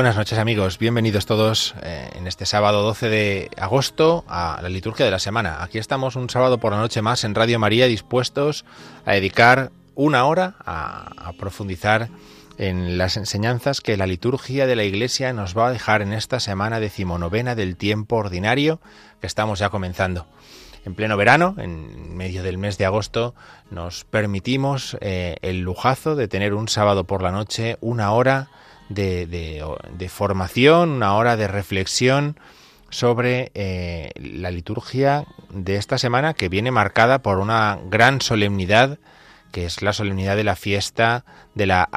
[0.00, 5.04] Buenas noches amigos, bienvenidos todos eh, en este sábado 12 de agosto a la liturgia
[5.04, 5.62] de la semana.
[5.62, 8.64] Aquí estamos un sábado por la noche más en Radio María dispuestos
[9.04, 12.08] a dedicar una hora a, profundizar
[12.56, 16.40] en las enseñanzas que la liturgia de la Iglesia nos va a dejar en esta
[16.40, 18.80] semana decimonovena del tiempo ordinario
[19.20, 20.26] que estamos ya comenzando.
[20.86, 23.34] En pleno verano, en medio del mes de agosto,
[23.70, 28.48] nos permitimos eh, el lujazo de tener un sábado por la noche, una hora
[28.90, 32.38] de, formación, una hora de reflexión
[32.90, 38.98] sobre eh, la liturgia de esta semana que viene marcada por una gran solemnidad
[39.52, 41.24] que es la solemnidad de la fiesta
[41.54, 41.88] de la,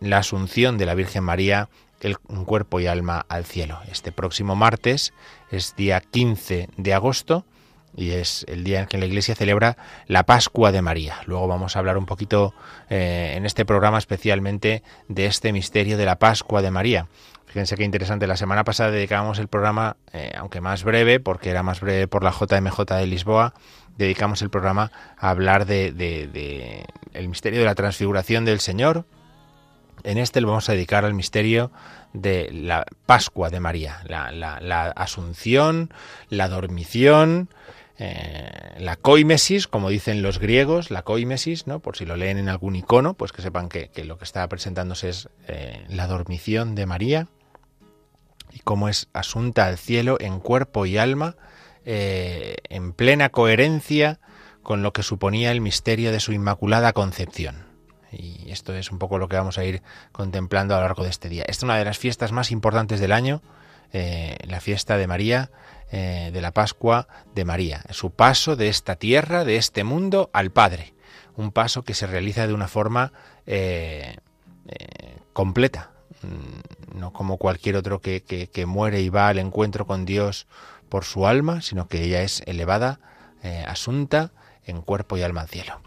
[0.00, 1.68] la Asunción de la Virgen María,
[2.00, 3.80] el cuerpo y alma al cielo.
[3.90, 5.12] Este próximo martes
[5.50, 7.44] es día 15 de agosto
[7.96, 11.16] y es el día en que la Iglesia celebra la Pascua de María.
[11.26, 12.54] Luego vamos a hablar un poquito
[12.90, 17.06] eh, en este programa especialmente de este misterio de la Pascua de María.
[17.46, 18.26] Fíjense qué interesante.
[18.26, 22.24] La semana pasada dedicábamos el programa, eh, aunque más breve, porque era más breve por
[22.24, 23.54] la JMJ de Lisboa,
[23.96, 29.04] dedicamos el programa a hablar de, el misterio de la transfiguración del Señor.
[30.02, 31.70] En este lo vamos a dedicar al misterio
[32.12, 35.94] de la Pascua de María, la asunción,
[36.30, 37.48] la dormición,
[37.96, 41.78] eh, la coimesis, como dicen los griegos, la coimesis, ¿no?
[41.78, 45.10] por si lo leen en algún icono, pues que sepan que, lo que está presentándose
[45.10, 47.28] es eh, la dormición de María
[48.50, 51.36] y cómo es asunta al cielo en cuerpo y alma,
[51.84, 54.18] eh, en plena coherencia
[54.62, 57.64] con lo que suponía el misterio de su Inmaculada Concepción.
[58.10, 61.10] Y esto es un poco lo que vamos a ir contemplando a lo largo de
[61.10, 61.42] este día.
[61.42, 63.42] Esta es una de las fiestas más importantes del año,
[63.92, 65.50] la fiesta de María,
[65.90, 70.50] eh, de la Pascua de María, su paso de esta tierra, de este mundo, al
[70.50, 70.94] Padre.
[71.36, 73.12] Un paso que se realiza de una forma
[73.46, 74.16] eh,
[74.66, 75.90] eh, completa,
[76.22, 80.46] mm, no como cualquier otro que, que, muere y va al encuentro con Dios
[80.88, 83.00] por su alma, sino que ella es elevada,
[83.66, 84.32] asunta
[84.64, 85.82] en cuerpo y alma al cielo.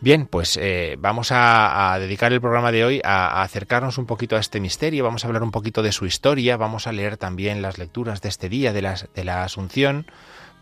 [0.00, 4.38] Bien, pues eh, vamos a, dedicar el programa de hoy a, acercarnos un poquito a
[4.38, 7.78] este misterio, vamos a hablar un poquito de su historia, vamos a leer también las
[7.78, 10.06] lecturas de este día de la, Asunción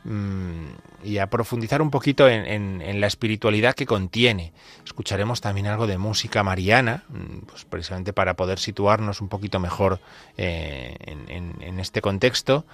[0.04, 4.54] mm, y a profundizar un poquito en, la espiritualidad que contiene.
[4.86, 10.00] Escucharemos también algo de música mariana, mm, pues precisamente para poder situarnos un poquito mejor
[10.38, 12.64] eh, en, este contexto,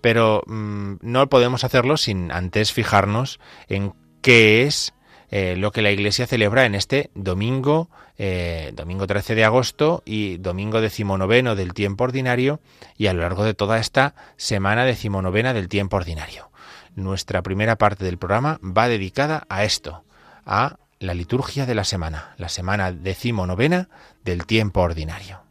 [0.00, 4.94] pero mm, no podemos hacerlo sin antes fijarnos en qué es
[5.32, 7.88] eh, lo que la Iglesia celebra en este domingo,
[8.18, 12.60] eh, domingo 13 de agosto y domingo decimonoveno del tiempo ordinario
[12.98, 16.50] y a lo largo de toda esta semana decimonovena del tiempo ordinario.
[16.96, 20.04] Nuestra primera parte del programa va dedicada a esto,
[20.44, 23.88] a la liturgia de la semana, la semana decimonovena
[24.24, 25.41] del tiempo ordinario.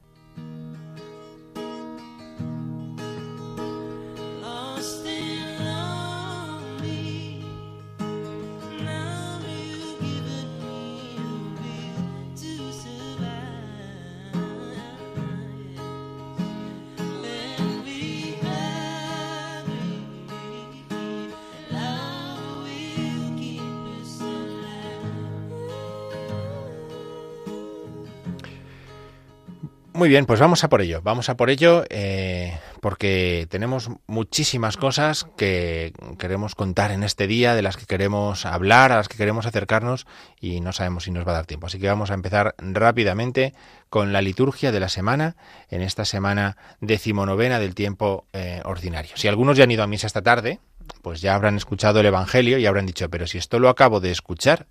[30.01, 31.01] Muy bien, pues vamos a por ello.
[31.03, 37.53] Vamos a por ello eh, porque tenemos muchísimas cosas que queremos contar en este día,
[37.53, 40.07] de las que queremos hablar, a las que queremos acercarnos
[40.39, 41.67] y no sabemos si nos va a dar tiempo.
[41.67, 43.53] Así que vamos a empezar rápidamente
[43.91, 45.35] con la liturgia de la semana,
[45.69, 49.11] en esta semana decimonovena del tiempo eh, ordinario.
[49.17, 50.59] Si algunos ya han ido a misa esta tarde,
[51.03, 54.09] pues ya habrán escuchado el Evangelio y habrán dicho, pero si esto lo acabo de
[54.09, 54.65] escuchar,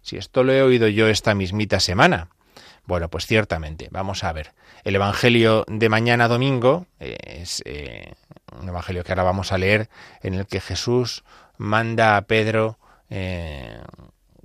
[0.00, 2.30] si esto lo he oído yo esta mismita semana,
[2.84, 4.52] bueno, pues ciertamente, vamos a ver.
[4.84, 8.14] El Evangelio de mañana domingo eh, es eh,
[8.60, 9.88] un Evangelio que ahora vamos a leer
[10.20, 11.22] en el que Jesús
[11.58, 13.78] manda a Pedro eh,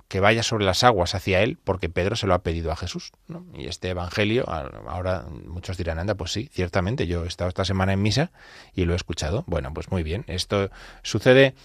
[0.08, 3.12] que vaya sobre las aguas hacia él, porque Pedro se lo ha pedido a Jesús.
[3.54, 7.92] Y este Evangelio, ahora muchos dirán, anda, pues sí, ciertamente, yo he estado esta semana
[7.92, 8.32] en misa
[8.74, 9.44] y lo he escuchado.
[9.48, 10.70] Bueno, pues muy bien, esto
[11.02, 11.56] sucede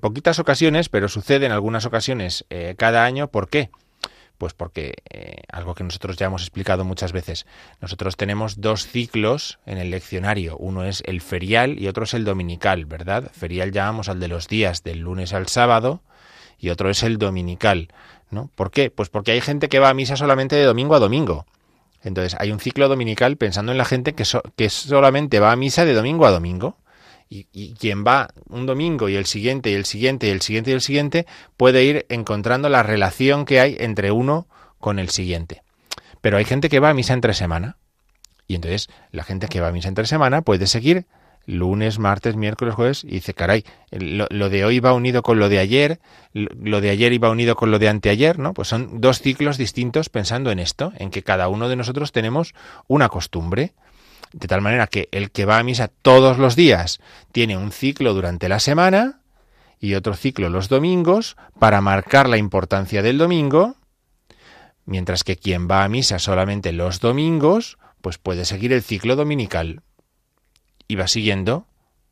[0.00, 2.46] poquitas ocasiones, pero sucede en algunas ocasiones
[2.78, 3.28] cada año.
[3.28, 3.68] ¿Por qué?
[4.38, 7.46] Pues porque eh, algo que nosotros ya hemos explicado muchas veces,
[7.80, 12.24] nosotros tenemos dos ciclos en el leccionario, uno es el ferial y otro es el
[12.24, 13.30] dominical, ¿verdad?
[13.32, 16.02] Ferial llamamos al de los días del lunes al sábado
[16.58, 17.88] y otro es el dominical,
[18.30, 18.50] ¿no?
[18.54, 18.90] ¿Por qué?
[18.90, 21.46] Pues porque hay gente que va a misa solamente de domingo a domingo.
[22.02, 24.24] Entonces hay un ciclo dominical pensando en la gente que,
[24.54, 26.76] que solamente va a misa de domingo a domingo.
[27.28, 30.74] Y, quien va un domingo y el siguiente y el siguiente y el siguiente y
[30.74, 31.26] el siguiente
[31.56, 34.46] puede ir encontrando la relación que hay entre uno
[34.78, 35.62] con el siguiente.
[36.20, 37.78] Pero hay gente que va a misa entre semana.
[38.46, 41.06] Y entonces la gente que va a misa entre semana puede seguir
[41.46, 45.48] lunes, martes, miércoles, jueves y dice, caray, lo, lo, de hoy va unido con lo
[45.48, 46.00] de ayer,
[46.32, 48.52] lo de ayer iba unido con lo de anteayer, ¿no?
[48.52, 52.54] Pues son dos ciclos distintos pensando en esto, en que cada uno de nosotros tenemos
[52.88, 53.74] una costumbre,
[54.36, 57.00] de tal manera que el que va a misa todos los días
[57.32, 59.20] tiene un ciclo durante la semana
[59.80, 63.76] y otro ciclo los domingos para marcar la importancia del domingo,
[64.84, 69.80] mientras que quien va a misa solamente los domingos, pues puede seguir el ciclo dominical
[70.86, 71.66] y va siguiendo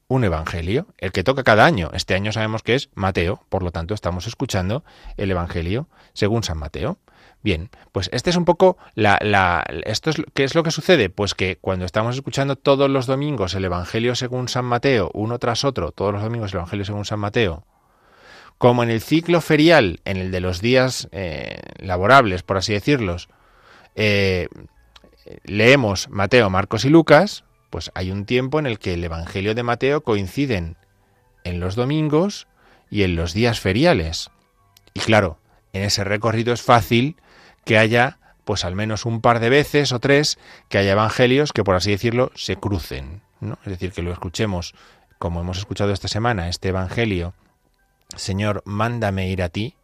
[0.09, 1.91] un evangelio, el que toca cada año.
[1.93, 4.83] Este año sabemos que es Mateo, por lo tanto estamos escuchando
[5.19, 6.97] el evangelio según San Mateo.
[7.45, 11.35] Bien, pues este es un poco la, esto es qué es lo que sucede, pues
[11.35, 15.93] que cuando estamos escuchando todos los domingos el Evangelio según San Mateo, uno tras otro,
[15.93, 17.67] todos los domingos el Evangelio según San Mateo,
[18.57, 23.29] como en el ciclo ferial, en el de los días eh, laborables, por así decirlos,
[23.95, 24.49] eh,
[25.45, 29.65] leemos Mateo, Marcos y Lucas, pues hay un tiempo en el que el Evangelio de
[29.65, 30.79] Mateo coinciden
[31.45, 32.47] en los domingos
[32.89, 34.31] y en los días feriales.
[34.95, 35.37] Y claro,
[35.75, 37.17] en ese recorrido es fácil
[37.65, 40.39] que haya pues al menos un par de veces o tres
[40.69, 43.59] que haya evangelios que por así decirlo se crucen, ¿no?
[43.65, 44.75] Es decir, que lo escuchemos
[45.19, 47.35] como hemos escuchado esta semana este evangelio,
[48.17, 49.75] Señor, mándame ir a ti,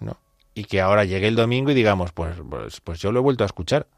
[0.00, 0.18] ¿no?
[0.54, 3.44] Y que ahora llegue el domingo y digamos, pues, pues, pues yo lo he vuelto
[3.44, 3.88] a escuchar,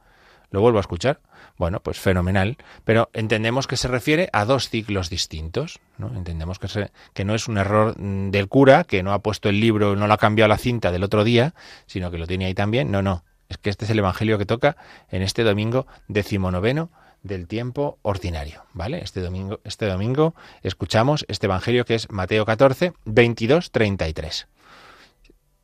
[0.50, 1.20] lo vuelvo a escuchar.
[1.58, 6.08] Bueno, pues fenomenal, pero entendemos que se refiere a dos ciclos distintos, ¿no?
[6.14, 9.58] Entendemos que, que no es un error mm, del cura, que no ha puesto el
[9.60, 11.54] libro, no lo ha cambiado la cinta del otro día,
[11.86, 12.90] sino que lo tiene ahí también.
[12.90, 14.76] No, no, es que este es el evangelio que toca
[15.10, 16.90] en este domingo decimonoveno
[17.22, 19.00] del tiempo ordinario, ¿vale?
[19.02, 24.46] Este domingo, este domingo escuchamos este evangelio que es Mateo 14, 22, 33.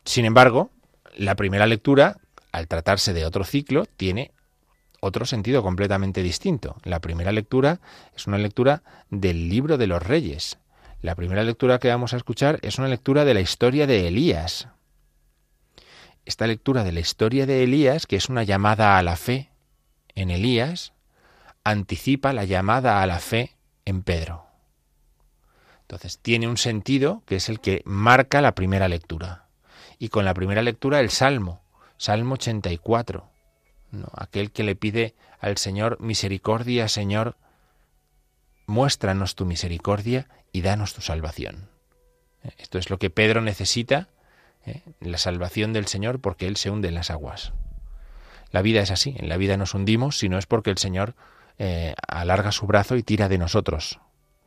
[0.04, 0.70] Sin embargo,
[1.16, 2.16] la primera lectura,
[2.50, 4.32] al tratarse de otro ciclo, tiene
[5.04, 6.76] otro sentido completamente distinto.
[6.84, 7.80] La primera lectura
[8.16, 10.58] es una lectura del libro de los reyes.
[11.00, 14.68] La primera lectura que vamos a escuchar es una lectura de la historia de Elías.
[16.24, 19.50] Esta lectura de la historia de Elías, que es una llamada a la fe
[20.14, 20.92] en Elías,
[21.64, 24.46] anticipa la llamada a la fe en Pedro.
[25.80, 29.48] Entonces tiene un sentido que es el que marca la primera lectura.
[29.98, 31.60] Y con la primera lectura el Salmo,
[31.96, 33.31] Salmo 84,
[34.14, 37.36] aquel que le pide al Señor misericordia, Señor,
[38.66, 41.68] muéstranos tu misericordia y danos tu salvación.
[42.44, 42.52] ¿Eh?
[42.58, 44.08] Esto es lo que Pedro necesita,
[44.66, 44.82] ¿eh?
[45.00, 47.52] la salvación del Señor, porque Él se hunde en las aguas.
[48.50, 51.14] La vida es así, en la vida nos hundimos si no es porque el Señor
[51.58, 53.98] eh, alarga su brazo y tira de nosotros,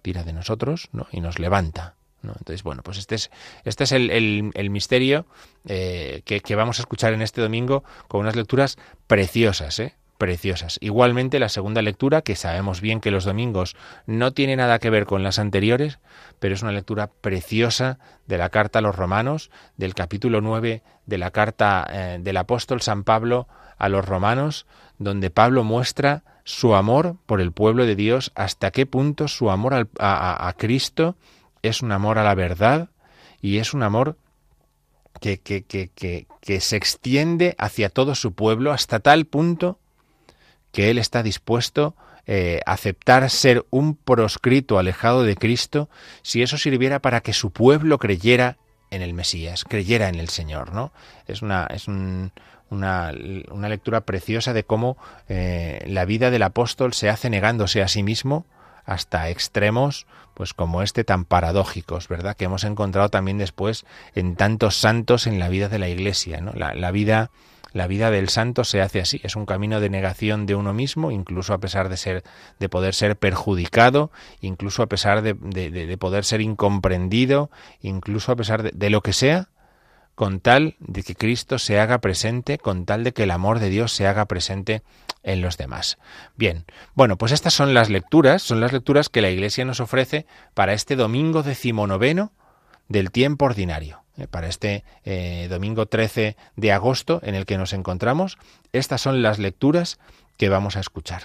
[0.01, 1.07] tira de nosotros ¿no?
[1.11, 1.95] y nos levanta.
[2.33, 3.31] Entonces, bueno, pues este es,
[3.63, 5.25] este es el, misterio
[5.67, 8.77] eh, que, vamos a escuchar en este domingo con unas lecturas
[9.07, 9.95] preciosas, ¿eh?
[10.17, 10.77] preciosas.
[10.81, 15.05] Igualmente la segunda lectura, que sabemos bien que los domingos no tiene nada que ver
[15.05, 15.99] con las anteriores,
[16.39, 21.17] pero es una lectura preciosa de la carta a los romanos, del capítulo 9 de
[21.17, 24.65] la carta eh, del apóstol San Pablo a los romanos,
[24.97, 29.89] donde Pablo muestra su amor por el pueblo de Dios, hasta qué punto su amor
[29.99, 31.17] a Cristo
[31.67, 32.89] es un amor a la verdad
[33.41, 34.17] y es un amor
[35.19, 35.89] que, que, que,
[36.41, 39.79] que, se extiende hacia todo su pueblo hasta tal punto
[40.71, 41.95] que él está dispuesto
[42.27, 45.89] eh, a aceptar ser un proscrito alejado de Cristo
[46.21, 48.57] si eso sirviera para que su pueblo creyera
[48.91, 50.91] en el Mesías, creyera en el Señor, ¿no?
[51.27, 52.31] Es una, es una,
[52.69, 58.03] una, lectura preciosa de cómo eh, la vida del apóstol se hace negándose a sí
[58.03, 58.45] mismo
[58.85, 62.35] hasta extremos, pues como este tan paradójicos, ¿verdad?
[62.35, 66.53] Que hemos encontrado también después en tantos santos en la vida de la Iglesia, ¿no?
[66.53, 67.31] La, la vida
[67.75, 71.11] la vida del santo se hace así, es un camino de negación de uno mismo,
[71.11, 72.23] incluso a pesar de ser,
[72.57, 77.51] de poder ser perjudicado, incluso a pesar de, de, poder ser incomprendido,
[77.81, 79.49] incluso a pesar de, lo que sea,
[80.15, 83.69] con tal de que Cristo se haga presente, con tal de que el amor de
[83.69, 84.81] Dios se haga presente
[85.23, 85.97] en los demás.
[86.35, 90.25] Bien, bueno, pues estas son las lecturas, son las lecturas que la Iglesia nos ofrece
[90.53, 92.31] para este domingo decimonoveno
[92.87, 94.05] del tiempo ordinario.
[94.17, 98.37] Eh, para este eh, domingo 13 de agosto en el que nos encontramos.
[98.71, 99.99] Estas son las lecturas
[100.37, 101.23] que vamos a escuchar.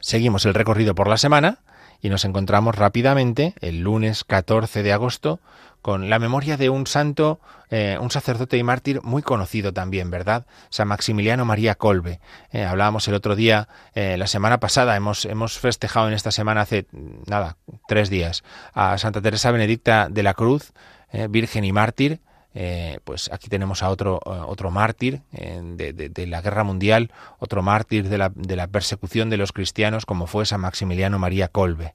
[0.00, 1.60] Seguimos el recorrido por la semana
[2.02, 5.40] y nos encontramos rápidamente el lunes 14 de agosto
[5.86, 7.38] con la memoria de un santo,
[7.70, 10.44] eh, un sacerdote y mártir muy conocido también, ¿verdad?
[10.68, 12.18] San Maximiliano María Colbe.
[12.52, 16.86] hablábamos el otro día, la semana pasada, hemos, hemos festejado en esta semana hace,
[17.26, 18.42] nada, tres días,
[18.74, 20.72] a Santa Teresa Benedicta de la Cruz,
[21.12, 22.20] eh, virgen y mártir,
[22.52, 28.08] eh, pues aquí tenemos a otro, eh, otro mártir de, la guerra mundial, otro mártir
[28.08, 31.94] de la, de la, persecución de los cristianos, como fue San Maximiliano María Colbe,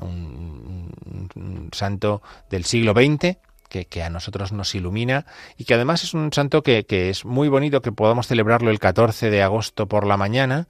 [0.00, 3.38] un, santo del siglo XX.
[3.90, 5.26] Que, a nosotros nos ilumina
[5.56, 8.78] y que además es un santo que, que, es muy bonito que podamos celebrarlo el
[8.78, 10.68] 14 de agosto por la mañana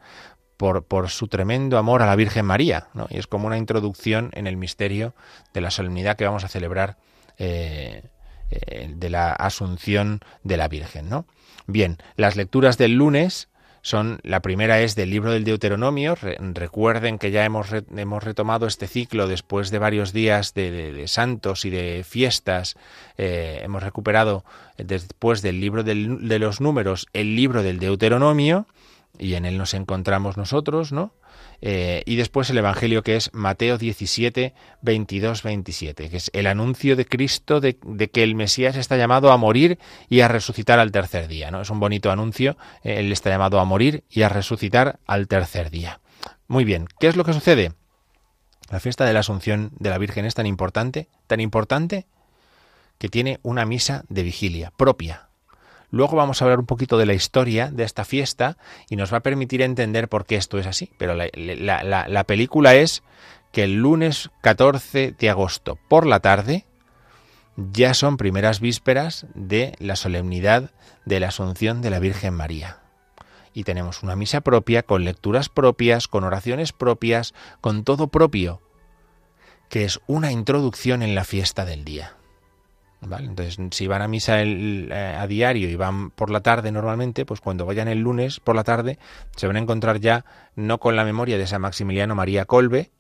[0.57, 2.89] por, por su tremendo amor a la Virgen María.
[2.95, 3.07] ¿no?
[3.11, 5.15] Y es como una introducción en el misterio
[5.53, 6.97] de la solemnidad que vamos a celebrar
[7.39, 8.03] eh,
[8.51, 11.09] eh, de la Asunción de la Virgen.
[11.09, 11.27] ¿no?
[11.67, 13.49] Bien, las lecturas del lunes
[13.85, 16.17] son la primera es del libro del Deuteronomio.
[16.55, 21.71] recuerden que ya hemos, hemos, retomado este ciclo después de varios días de, santos y
[21.71, 22.77] de fiestas.
[23.19, 24.43] Eh, hemos recuperado
[24.79, 28.67] después del libro de los números el libro del Deuteronomio
[29.19, 31.13] y en él nos encontramos nosotros, ¿no?
[31.61, 36.97] Eh, y después el Evangelio que es Mateo 17, 22, 27, que es el anuncio
[36.97, 41.29] de Cristo de, que el Mesías está llamado a morir y a resucitar al tercer
[41.29, 41.51] día.
[41.51, 41.61] ¿no?
[41.61, 45.71] Es un bonito anuncio, eh, él está llamado a morir y a resucitar al tercer
[45.71, 46.01] día.
[46.49, 47.73] Muy bien, ¿qué es lo que sucede?
[48.71, 52.07] La fiesta de la Asunción de la Virgen es tan importante, tan importante,
[52.99, 55.29] que tiene una misa de vigilia propia,
[55.95, 58.59] Luego vamos a hablar un poquito de la historia de esta fiesta
[58.91, 60.91] y nos va a permitir entender por qué esto es así.
[60.99, 63.05] Pero la, película es
[63.53, 66.67] que el lunes 14 de agosto por la tarde
[67.57, 70.73] ya son primeras vísperas de la solemnidad
[71.05, 72.81] de la Asunción de la Virgen María.
[73.53, 78.61] Y tenemos una misa propia, con lecturas propias, con oraciones propias, con todo propio,
[79.69, 82.17] que es una introducción en la fiesta del día.
[83.19, 87.41] Entonces, si van a misa eh, a diario y van por la tarde normalmente, pues
[87.41, 88.99] cuando vayan el lunes por la tarde
[89.37, 90.25] se van a encontrar ya
[90.57, 92.91] no con la memoria de San Maximiliano María Colbe,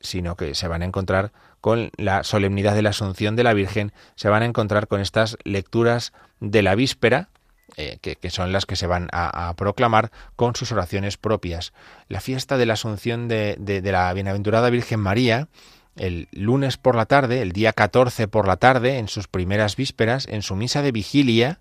[0.00, 3.92] sino que se van a encontrar con la solemnidad de la Asunción de la Virgen,
[4.14, 7.28] se van a encontrar con estas lecturas de la víspera,
[7.76, 11.72] eh, que, son las que se van a, proclamar con sus oraciones propias.
[12.08, 15.48] La fiesta de la Asunción de la Bienaventurada Virgen María,
[15.96, 20.26] el lunes por la tarde, el día 14 por la tarde, en sus primeras vísperas,
[20.28, 21.60] en su misa de vigilia,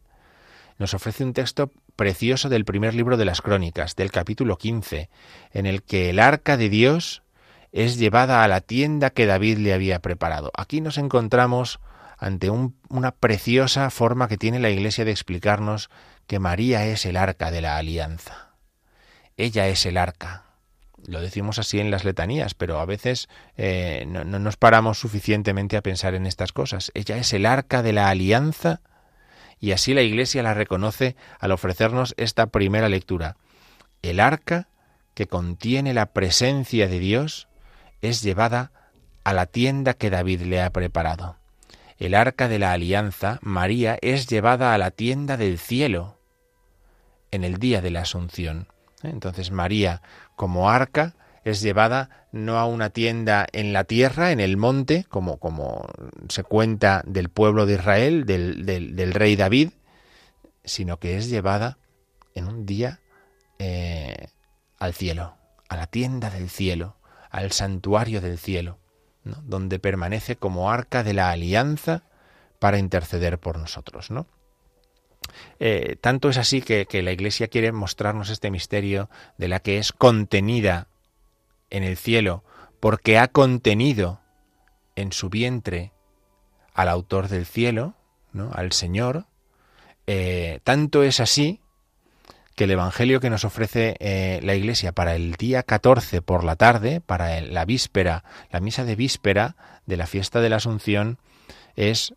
[0.78, 5.10] nos ofrece un texto precioso del primer libro de las Crónicas, del capítulo 15,
[5.52, 7.24] en el que el arca de Dios
[7.72, 10.52] es llevada a la tienda que David le había preparado.
[10.56, 11.80] Aquí nos encontramos
[12.18, 15.90] ante una preciosa forma que tiene la Iglesia de explicarnos
[16.28, 18.56] que María es el arca de la alianza.
[19.38, 20.49] Ella es el arca,
[21.10, 25.82] lo decimos así en las letanías, pero a veces eh, no, nos paramos suficientemente a
[25.82, 26.92] pensar en estas cosas.
[26.94, 28.82] Ella es el arca de la alianza
[29.60, 33.36] y así la Iglesia la reconoce al ofrecernos esta primera lectura.
[34.02, 34.70] El arca
[35.16, 37.48] que contiene la presencia de Dios
[38.02, 38.72] es llevada
[39.24, 41.38] a la tienda que David le ha preparado.
[41.98, 46.18] El arca de la alianza, María, es llevada a la tienda del cielo
[47.32, 48.68] en el día de la Asunción.
[49.04, 50.02] Entonces María,
[50.40, 55.36] como arca, es llevada no a una tienda en la tierra, en el monte, como,
[55.36, 55.86] como
[56.30, 59.72] se cuenta del pueblo de Israel, del, del, rey David,
[60.64, 61.78] sino que es llevada
[62.36, 63.02] en un día
[63.58, 64.30] eh,
[64.78, 65.36] al cielo,
[65.68, 66.96] a la tienda del cielo,
[67.30, 68.78] al santuario del cielo,
[69.26, 72.04] donde permanece como arca de la alianza
[72.60, 74.10] para interceder por nosotros.
[74.10, 74.26] ¿no?
[75.60, 79.92] Eh, tanto es así que, la Iglesia quiere mostrarnos este misterio de la que es
[79.92, 80.88] contenida
[81.70, 82.44] en el cielo,
[82.80, 84.22] porque ha contenido
[84.96, 85.92] en su vientre
[86.74, 87.96] al autor del cielo,
[88.34, 88.52] ¿no?
[88.54, 89.26] al Señor.
[90.08, 91.62] Eh, tanto es así
[92.60, 96.58] que el Evangelio que nos ofrece eh, la Iglesia para el día 14 por la
[96.58, 99.56] tarde, para la víspera, la misa de víspera
[99.86, 101.20] de la fiesta de la Asunción,
[101.78, 102.14] es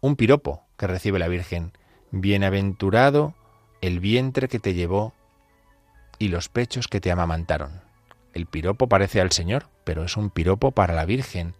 [0.00, 1.72] un piropo que recibe la Virgen.
[2.10, 3.34] Bienaventurado
[3.80, 5.14] el vientre que te llevó
[6.18, 7.82] y los pechos que te amamantaron.
[8.32, 11.54] El piropo parece al Señor, pero es un piropo para la Virgen.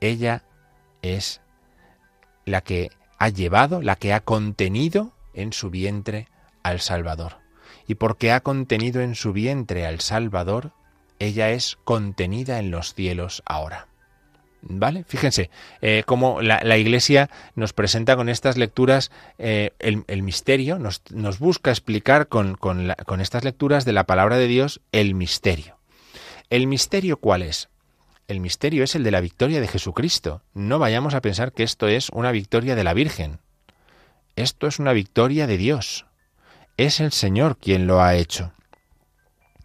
[0.00, 0.44] Ella
[1.02, 1.40] es
[2.44, 6.28] la que ha llevado, la que ha contenido en su vientre
[6.62, 7.36] al Salvador.
[7.86, 10.72] Y porque ha contenido en su vientre al Salvador,
[11.18, 13.88] ella es contenida en los cielos ahora.
[14.60, 15.04] ¿Vale?
[15.06, 15.50] Fíjense
[15.82, 22.26] eh, cómo la, Iglesia nos presenta con estas lecturas eh, el, misterio, nos, busca explicar
[22.26, 25.76] con, con, con estas lecturas de la palabra de Dios el misterio.
[26.50, 27.68] ¿El misterio cuál es?
[28.26, 30.42] El misterio es el de la victoria de Jesucristo.
[30.54, 33.38] No vayamos a pensar que esto es una victoria de la Virgen.
[34.36, 36.06] Esto es una victoria de Dios.
[36.76, 38.52] Es el Señor quien lo ha hecho.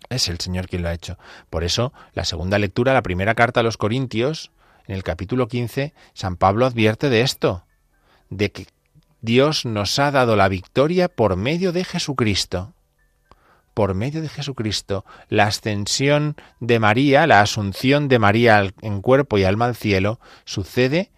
[0.09, 1.17] Es el Señor quien lo ha hecho.
[1.49, 4.51] Por eso, la segunda lectura, la primera carta a los Corintios,
[4.87, 7.65] en el capítulo 15, San Pablo advierte de esto,
[8.29, 8.67] de que
[9.21, 12.73] Dios nos ha dado la victoria por medio de Jesucristo
[13.73, 19.43] por medio de Jesucristo, la ascensión de María, la asunción de María en cuerpo y
[19.43, 21.11] alma al cielo, sucede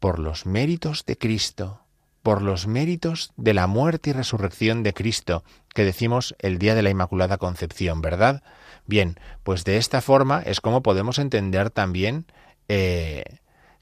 [0.00, 1.82] por los méritos de Cristo,
[2.22, 6.82] por los méritos de la muerte y resurrección de Cristo, que decimos el día de
[6.82, 8.42] la Inmaculada Concepción, ¿verdad?
[8.86, 12.26] Bien, pues de esta forma es como podemos entender también
[12.68, 13.24] eh,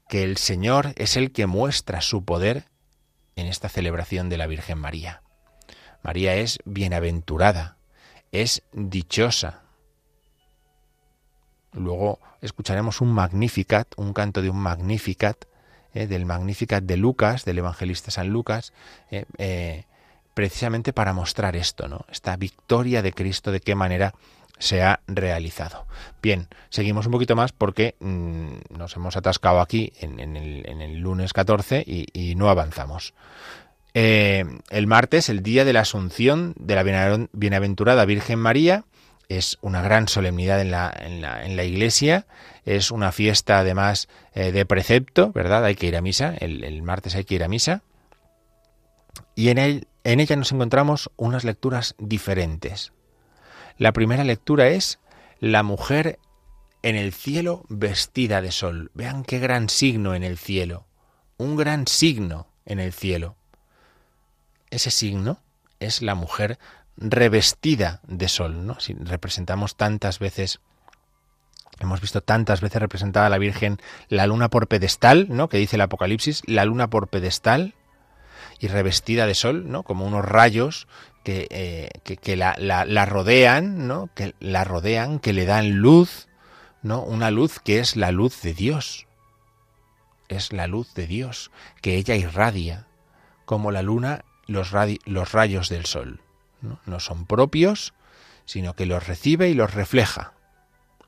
[0.07, 2.65] que el Señor es el que muestra su poder
[3.35, 5.21] en esta celebración de la Virgen María.
[6.03, 7.77] María es bienaventurada,
[8.31, 9.61] es dichosa.
[11.73, 15.45] Luego escucharemos un Magnificat, un canto de un Magnificat,
[15.93, 18.73] eh, del Magnificat de Lucas, del evangelista San Lucas,
[19.11, 19.85] eh,
[20.33, 22.05] precisamente para mostrar esto, ¿no?
[22.09, 24.13] Esta victoria de Cristo, de qué manera
[24.59, 25.85] se ha realizado.
[26.21, 31.83] Bien, seguimos un poquito más porque mm, nos hemos atascado aquí en, el, lunes 14
[31.85, 33.13] y no avanzamos.
[33.99, 36.83] Eh, el martes, el día de la Asunción de la
[37.31, 38.85] Bienaventurada Virgen María,
[39.27, 42.27] es una gran solemnidad en la, en la, iglesia,
[42.63, 45.65] es una fiesta además eh, de precepto, ¿verdad?
[45.65, 47.81] Hay que ir a misa, el, martes hay que ir a misa.
[49.33, 52.93] Y en, en ella nos encontramos unas lecturas diferentes.
[53.77, 54.99] La primera lectura es
[55.39, 56.19] la mujer
[56.81, 58.91] en el cielo vestida de sol.
[58.93, 60.85] Vean qué gran signo en el cielo.
[61.37, 63.35] Un gran signo en el cielo
[64.69, 65.39] ese signo
[65.79, 66.59] es la mujer
[66.97, 68.79] revestida de sol, ¿no?
[68.79, 70.59] Si representamos tantas veces
[71.79, 73.77] Hemos visto tantas veces representada a la Virgen
[74.09, 75.47] la luna por pedestal, ¿no?
[75.47, 77.75] Que dice el Apocalipsis, la luna por pedestal
[78.59, 79.83] y revestida de sol, ¿no?
[79.83, 80.87] Como unos rayos
[81.27, 84.09] que, eh, que, la, la, rodean, ¿no?
[84.15, 86.29] Que la rodean, que le dan luz,
[86.83, 87.03] ¿no?
[87.03, 89.07] Una luz que es la luz de Dios.
[90.29, 92.87] Es la luz de Dios, que ella irradia,
[93.43, 96.21] como la luna los, rayos del sol.
[96.61, 96.99] ¿no?
[97.01, 97.93] son propios,
[98.45, 100.31] sino que los recibe y los refleja.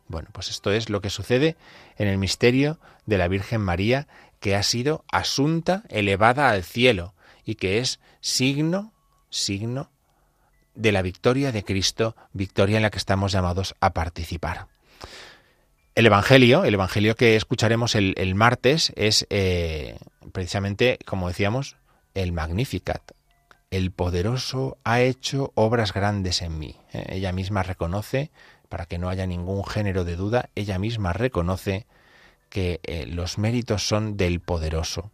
[0.10, 1.56] Bueno, pues esto es lo que sucede
[1.96, 4.10] en el misterio de la Virgen María,
[4.42, 7.14] que ha sido asunta, elevada al cielo,
[7.46, 8.92] y que es signo,
[9.30, 9.90] signo
[10.76, 14.68] de la victoria de Cristo, victoria en la que estamos llamados a participar.
[15.96, 19.98] El Evangelio, el Evangelio que escucharemos el, martes, es eh,
[20.32, 21.76] precisamente, como decíamos,
[22.14, 23.02] el Magnificat,
[23.72, 26.78] el poderoso ha hecho obras grandes en mí.
[26.94, 28.32] Eh, ella misma reconoce,
[28.68, 31.86] para que no haya ningún género de duda, ella misma reconoce
[32.50, 35.12] que eh, los méritos son del poderoso,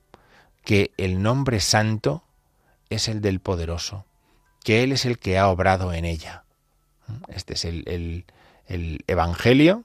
[0.63, 2.24] que el nombre santo
[2.89, 4.06] es el del poderoso,
[4.65, 6.43] que Él es el que ha obrado en ella.
[7.28, 8.25] Este es el,
[9.08, 9.84] Evangelio,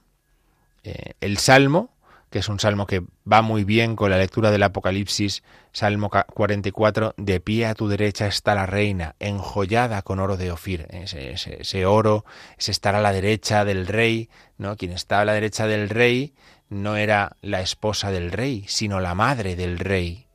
[0.83, 1.91] eh, el Salmo,
[2.31, 7.13] que es un salmo que va muy bien con la lectura del Apocalipsis, Salmo 44,
[7.15, 10.87] de pie a tu derecha está la reina, enjollada con oro de Ofir.
[10.89, 12.25] Ese, ese, oro
[12.57, 14.77] es estar a la derecha del rey, ¿no?
[14.77, 16.33] Quien estaba a la derecha del rey
[16.69, 20.25] no era la esposa del rey, sino la madre del rey.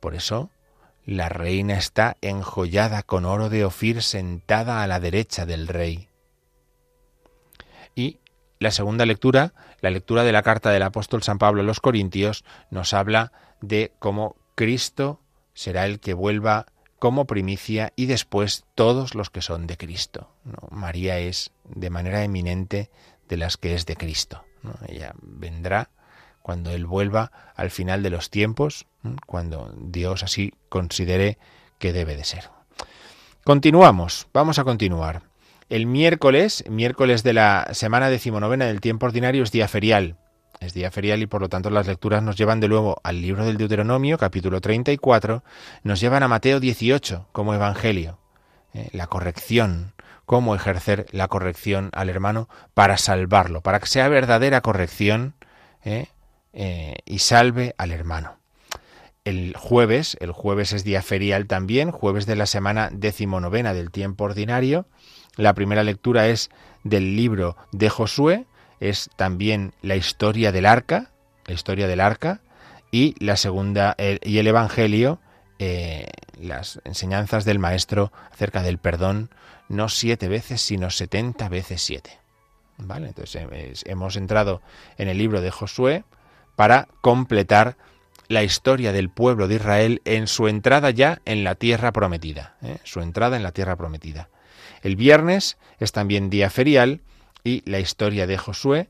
[0.00, 0.50] Por eso,
[1.04, 6.08] la reina está enjollada con oro de Ofir sentada a la derecha del rey.
[7.94, 8.18] Y
[8.58, 12.44] la segunda lectura, la lectura de la carta del apóstol San Pablo a los Corintios,
[12.70, 15.20] nos habla de cómo Cristo
[15.52, 16.66] será el que vuelva
[16.98, 20.30] como primicia y después todos los que son de Cristo.
[20.70, 22.90] María es de manera eminente
[23.28, 24.44] de las que es de Cristo.
[24.88, 25.90] Ella vendrá
[26.40, 28.86] cuando Él vuelva al final de los tiempos,
[29.26, 31.38] cuando Dios así considere
[31.78, 32.50] que debe de ser.
[33.44, 35.22] Continuamos, vamos a continuar.
[35.68, 40.16] El miércoles, miércoles de la semana decimonovena del tiempo ordinario, es día ferial.
[40.60, 43.44] Es día ferial y por lo tanto las lecturas nos llevan de nuevo al libro
[43.44, 45.42] del Deuteronomio, capítulo 34,
[45.82, 48.18] nos llevan a Mateo 18 como evangelio.
[48.72, 49.92] Eh, la corrección,
[50.26, 55.34] cómo ejercer la corrección al hermano para salvarlo, para que sea verdadera corrección
[55.84, 56.06] eh,
[56.52, 58.38] eh, y salve al hermano.
[59.24, 64.24] El jueves, el jueves es día ferial también, jueves de la semana decimonovena del tiempo
[64.24, 64.86] ordinario.
[65.36, 66.50] La primera lectura es
[66.82, 68.44] del libro de Josué,
[68.80, 71.10] es también la historia del arca,
[71.46, 72.42] la historia del arca,
[72.90, 75.20] y la segunda, y el Evangelio,
[75.58, 76.06] eh,
[76.38, 79.30] las enseñanzas del Maestro acerca del perdón,
[79.70, 82.18] no siete veces, sino setenta veces siete.
[82.76, 83.08] ¿Vale?
[83.08, 84.60] Entonces hemos entrado
[84.98, 86.04] en el libro de Josué
[86.56, 87.78] para completar
[88.28, 92.56] la historia del pueblo de Israel en su entrada ya en la tierra prometida.
[92.62, 92.78] ¿eh?
[92.84, 94.28] Su entrada en la tierra prometida.
[94.82, 97.00] El viernes es también día ferial
[97.42, 98.88] y la historia de Josué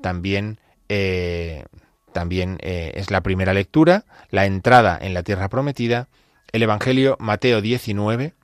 [0.00, 1.64] también, eh,
[2.12, 6.08] también eh, es la primera lectura, la entrada en la tierra prometida.
[6.52, 8.34] El Evangelio Mateo 19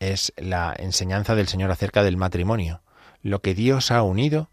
[0.00, 2.82] es la enseñanza del Señor acerca del matrimonio.
[3.22, 4.50] Lo que Dios ha unido,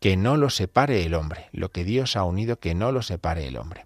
[0.00, 1.48] que no lo separe el hombre.
[1.52, 3.84] Lo que Dios ha unido, que no lo separe el hombre.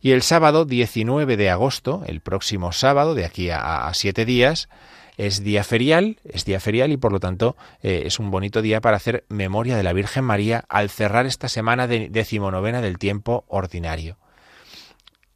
[0.00, 4.68] Y el sábado 19 de agosto, el próximo sábado, de aquí a, siete días,
[5.16, 8.80] es día ferial, es día ferial y por lo tanto eh, es un bonito día
[8.80, 13.44] para hacer memoria de la Virgen María al cerrar esta semana de decimonovena del tiempo
[13.48, 14.18] ordinario.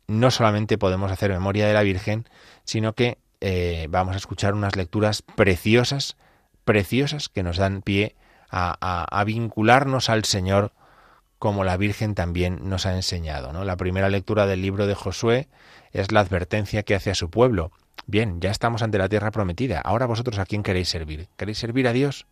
[0.06, 2.28] No solamente podemos hacer memoria de la Virgen,
[2.64, 6.16] sino que eh, vamos a escuchar unas lecturas preciosas,
[6.64, 8.16] preciosas que nos dan pie
[8.52, 10.72] a vincularnos al Señor
[11.40, 13.64] como la Virgen también nos ha enseñado.
[13.64, 15.48] La primera lectura del libro de Josué
[15.90, 17.72] es la advertencia que hace a su pueblo.
[18.06, 19.80] Bien, ya estamos ante la tierra prometida.
[19.80, 21.28] Ahora vosotros a quién queréis servir?
[21.38, 22.26] ¿Queréis servir a Dios?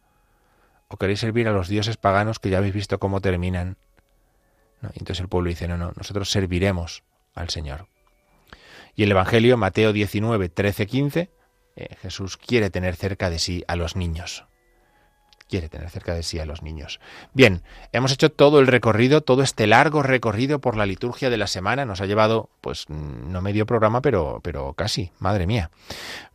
[0.88, 3.79] ¿O queréis servir a los dioses paganos que ya habéis visto cómo terminan?
[4.83, 4.90] ¿No?
[4.90, 7.03] entonces el pueblo dice, no, no, nosotros serviremos
[7.35, 7.87] al Señor.
[8.94, 11.31] Y el Evangelio, Mateo 19, 13, 15,
[12.03, 14.44] Jesús quiere tener cerca de sí a los niños
[15.49, 17.01] quiere tener cerca de sí a los niños.
[17.33, 21.47] Bien, hemos hecho todo el recorrido, todo este largo recorrido por la liturgia de la
[21.47, 21.85] semana.
[21.85, 25.71] Nos ha llevado, pues, no medio programa, pero, pero casi, madre mía.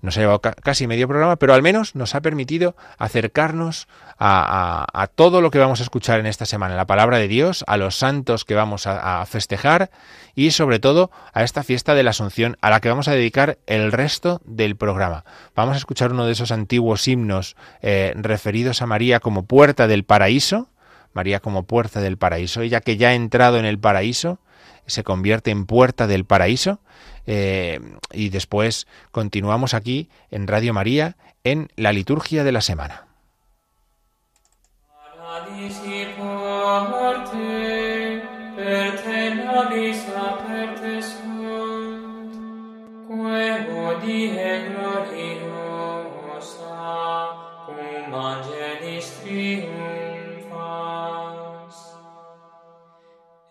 [0.02, 3.88] Nos ha llevado casi medio programa, pero al menos nos ha permitido acercarnos
[4.20, 7.78] a, todo lo que vamos a escuchar en esta semana, la palabra de Dios, a
[7.78, 9.92] los santos que vamos a, a festejar
[10.34, 13.58] y sobre todo a esta fiesta de la Asunción a la que vamos a dedicar
[13.68, 15.26] el resto del programa.
[15.56, 20.04] Vamos a escuchar uno de esos antiguos himnos eh, referidos a María como puerta del
[20.04, 20.70] paraíso,
[21.14, 24.40] María como puerta del paraíso, ella que ya ha entrado en el paraíso,
[24.86, 26.80] se convierte en puerta del paraíso.
[27.26, 27.80] Eh,
[28.12, 33.08] y después continuamos aquí en Radio María en la liturgia de la semana.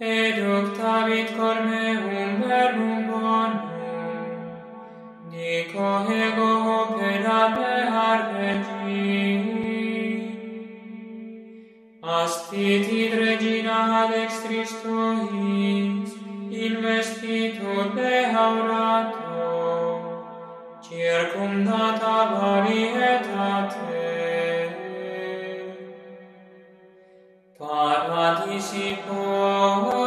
[0.04, 3.62] et octavit cor meum verbum bonum,
[5.30, 5.90] dico
[6.22, 7.74] ego opera me
[8.10, 9.12] arpeggi.
[12.02, 16.10] Astitit regina ad extris tuis,
[16.66, 18.14] investitur de
[18.46, 19.46] aurato,
[20.82, 24.01] circumdata varietate,
[28.62, 30.01] Paradisi nobis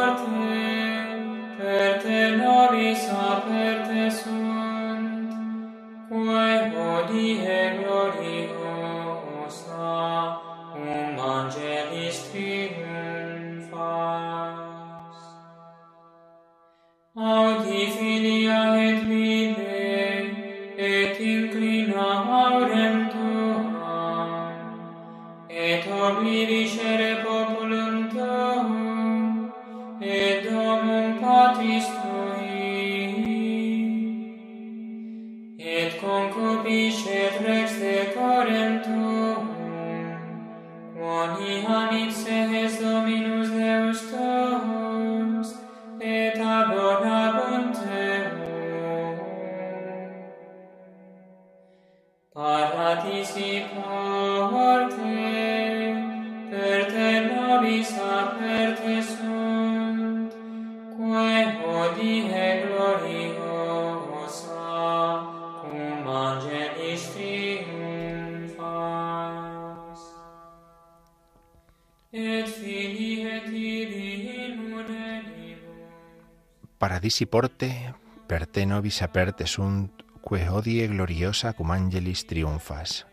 [77.06, 77.94] Paradisi porte,
[78.26, 79.92] per nobis aperte sunt,
[80.26, 83.06] que hodie gloriosa cum angelis triunfas.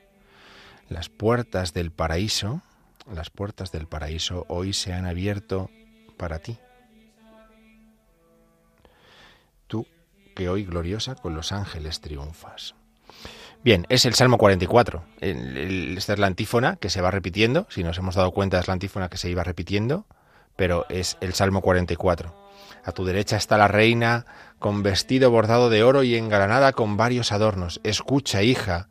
[0.90, 2.64] Las puertas del paraíso,
[3.14, 5.70] las puertas del paraíso hoy se han abierto
[6.18, 6.58] para ti.
[9.68, 9.86] Tú
[10.36, 12.74] que hoy gloriosa con los ángeles triunfas.
[13.64, 15.04] Bien, es el Salmo 44.
[15.22, 17.68] El- el- Esta es la antífona que se va repitiendo.
[17.70, 20.08] Si nos hemos dado cuenta, es la antífona que se iba repitiendo,
[20.56, 22.34] pero es el Salmo 44.
[22.86, 24.26] A tu derecha está la reina,
[24.60, 27.80] con vestido bordado de oro y engalanada con varios adornos.
[27.84, 28.90] Escucha, hija,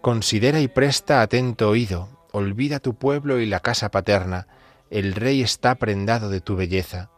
[0.00, 2.08] considera y presta atento oído.
[2.32, 4.46] Olvida tu pueblo y la casa paterna.
[4.90, 7.10] El rey está prendado de tu belleza.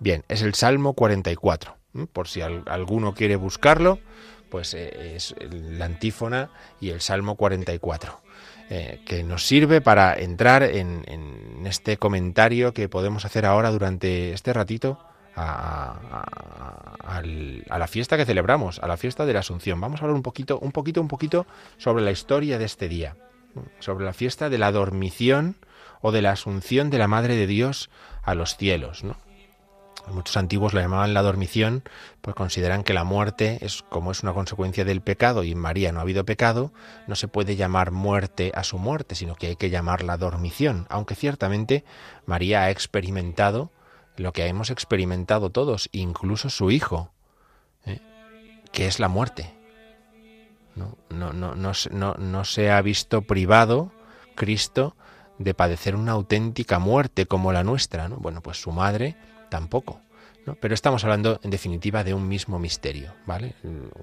[0.00, 1.76] Bien, es el Salmo 44.
[1.94, 2.06] ¿m?
[2.06, 3.98] Por si al- alguno quiere buscarlo,
[4.50, 8.20] pues eh, es la antífona y el Salmo 44,
[8.70, 14.32] eh, que nos sirve para entrar en, en este comentario que podemos hacer ahora durante
[14.32, 14.98] este ratito
[15.36, 15.98] a,
[17.02, 19.80] a- la fiesta que celebramos, a la fiesta de la Asunción.
[19.80, 21.46] Vamos a hablar un poquito, un poquito, un poquito
[21.78, 23.16] sobre la historia de este día,
[23.80, 25.56] sobre la fiesta de la dormición
[26.00, 27.90] o de la Asunción de la Madre de Dios
[28.22, 29.16] a los cielos, ¿no?
[30.08, 31.84] Muchos antiguos lo llamaban la dormición,
[32.20, 35.92] pues consideran que la muerte es como es una consecuencia del pecado y en María
[35.92, 36.72] no ha habido pecado,
[37.06, 41.14] no se puede llamar muerte a su muerte, sino que hay que llamarla dormición, aunque
[41.14, 41.84] ciertamente
[42.26, 43.70] María ha experimentado
[44.16, 47.10] lo que hemos experimentado todos, incluso su hijo,
[47.86, 48.00] ¿eh?
[48.72, 49.54] que es la muerte.
[50.74, 53.92] No, no, no, no, no se ha visto privado
[54.34, 54.96] Cristo
[55.38, 58.16] de padecer una auténtica muerte como la nuestra, ¿no?
[58.16, 59.16] Bueno, pues su madre
[59.50, 60.00] tampoco.
[60.46, 60.54] ¿no?
[60.54, 63.54] Pero estamos hablando, en definitiva, de un mismo misterio, ¿vale?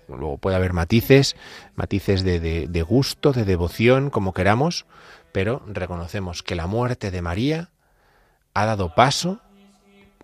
[0.08, 1.36] Luego puede haber matices,
[1.76, 4.86] matices de, de- de gusto, de devoción, como queramos,
[5.32, 7.72] pero reconocemos que la muerte de María
[8.54, 9.40] ha dado paso,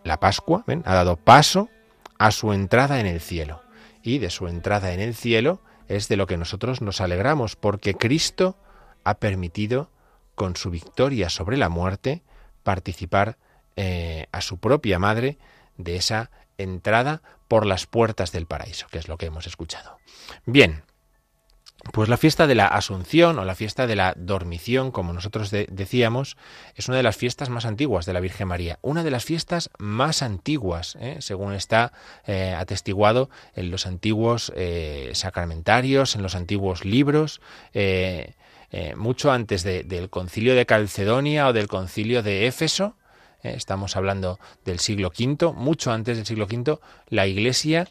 [0.04, 0.64] la Pascua.
[0.86, 1.70] Ha dado paso
[2.20, 3.62] a su entrada en el cielo.
[4.04, 7.96] Y de su entrada en el cielo es de lo que nosotros nos alegramos, porque
[7.96, 8.56] Cristo
[9.04, 9.90] ha permitido,
[10.36, 12.22] con su victoria sobre la muerte,
[12.64, 13.38] participar
[13.76, 15.38] eh, a su propia madre
[15.78, 19.98] de esa entrada por las puertas del paraíso, que es lo que hemos escuchado.
[20.46, 20.84] Bien,
[21.92, 25.68] pues la fiesta de la Asunción o la fiesta de la Dormición, como nosotros de-
[25.70, 26.38] decíamos,
[26.76, 29.70] es una de las fiestas más antiguas de la Virgen María, una de las fiestas
[29.80, 31.18] más antiguas, ¿eh?
[31.20, 31.92] según está
[32.26, 34.54] eh, atestiguado en los antiguos
[35.14, 37.42] sacramentarios, en los antiguos libros.
[38.96, 42.96] mucho antes de- del concilio de Calcedonia o del concilio de Éfeso,
[43.44, 46.80] estamos hablando del siglo V, mucho antes del siglo V,
[47.10, 47.88] la Iglesia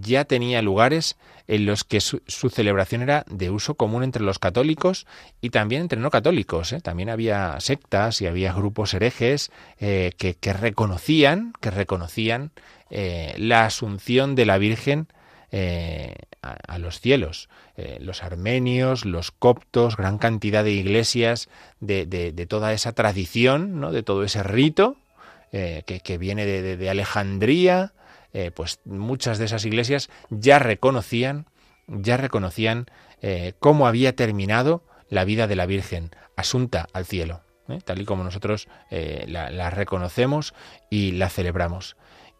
[0.00, 5.06] ya tenía lugares en los que su, celebración era de uso común entre los católicos
[5.40, 6.72] y también entre no católicos.
[6.72, 6.80] ¿eh?
[6.80, 12.52] También había sectas y había grupos herejes eh, que, que reconocían, que reconocían
[12.90, 15.08] eh, la asunción de la Virgen
[15.56, 17.48] eh, a, los cielos.
[17.76, 23.92] Eh, los armenios, los coptos, gran cantidad de iglesias de, toda esa tradición, ¿no?
[23.92, 24.96] de todo ese rito
[25.52, 27.92] eh, que, viene de, Alejandría,
[28.56, 31.46] pues muchas de esas iglesias ya reconocían,
[31.86, 32.86] ya reconocían
[33.60, 37.42] cómo había terminado la vida de la Virgen, asunta al cielo,
[37.84, 40.52] tal y como nosotros la reconocemos
[40.90, 41.96] y la celebramos.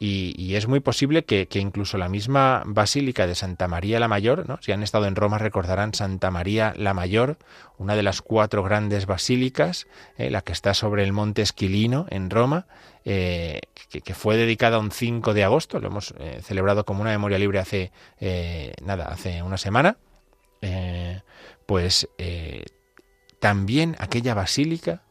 [0.07, 4.59] Y, es muy posible que, incluso la misma Basílica de Santa María la Mayor, ¿no?
[4.61, 7.39] si han estado en Roma recordarán Santa María la Mayor,
[7.79, 9.87] una de las cuatro grandes basílicas,
[10.19, 12.67] eh, la que está sobre el monte Esquilino en Roma,
[13.07, 17.39] eh, que, fue dedicada un 5 de agosto, lo hemos eh, celebrado como una memoria
[17.39, 17.91] libre hace
[18.85, 19.97] nada, hace una semana,
[21.65, 22.09] pues
[23.41, 25.03] también aquella basílica,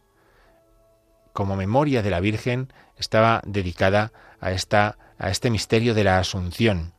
[1.33, 6.93] como memoria de la Virgen, estaba dedicada a, esta, a este misterio de la Asunción.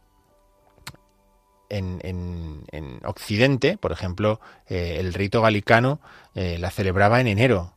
[1.70, 6.00] En, en- en Occidente, por ejemplo, eh, el rito galicano
[6.34, 7.72] eh, la celebraba en enero.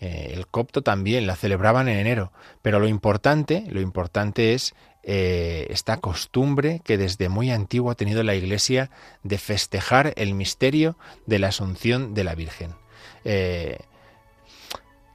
[0.00, 2.32] Eh, el copto también la celebraban en enero.
[2.62, 4.74] Pero lo importante, lo importante es
[5.08, 8.90] esta costumbre que desde muy antiguo ha tenido la Iglesia
[9.22, 12.74] de festejar el misterio de la Asunción de la Virgen.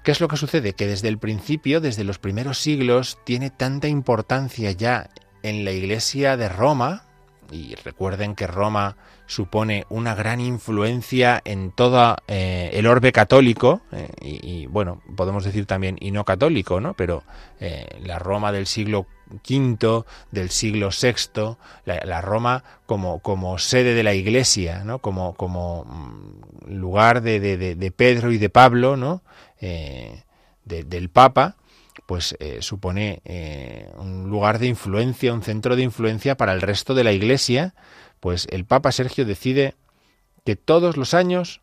[0.04, 0.74] ¿Qué es lo que sucede?
[0.74, 5.10] Que desde el principio, desde los primeros siglos, tiene tanta importancia ya
[5.44, 7.04] en la Iglesia de Roma,
[7.52, 8.96] y recuerden que Roma
[9.28, 15.66] supone una gran influencia en todo eh, el orbe católico, eh, y, bueno, podemos decir
[15.66, 16.94] también y no católico, ¿no?
[16.96, 17.24] Pero
[17.60, 19.06] eh, la Roma del siglo
[19.48, 25.00] V, del siglo VI, la, Roma como, como, sede de la Iglesia, ¿no?
[25.00, 29.22] Como, como mm, lugar de, de, Pedro y de Pablo, ¿no?
[29.62, 31.56] Del Papa,
[32.06, 36.94] pues eh, supone eh, un lugar de influencia, un centro de influencia para el resto
[36.94, 37.74] de la Iglesia,
[38.20, 39.76] pues el Papa Sergio decide
[40.46, 41.62] que todos los años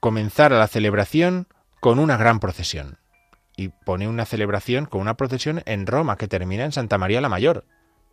[0.00, 1.46] comenzara la celebración
[1.80, 2.98] con una gran procesión.
[3.56, 7.28] Y pone una celebración con una procesión en Roma que termina en Santa María la
[7.28, 7.64] Mayor.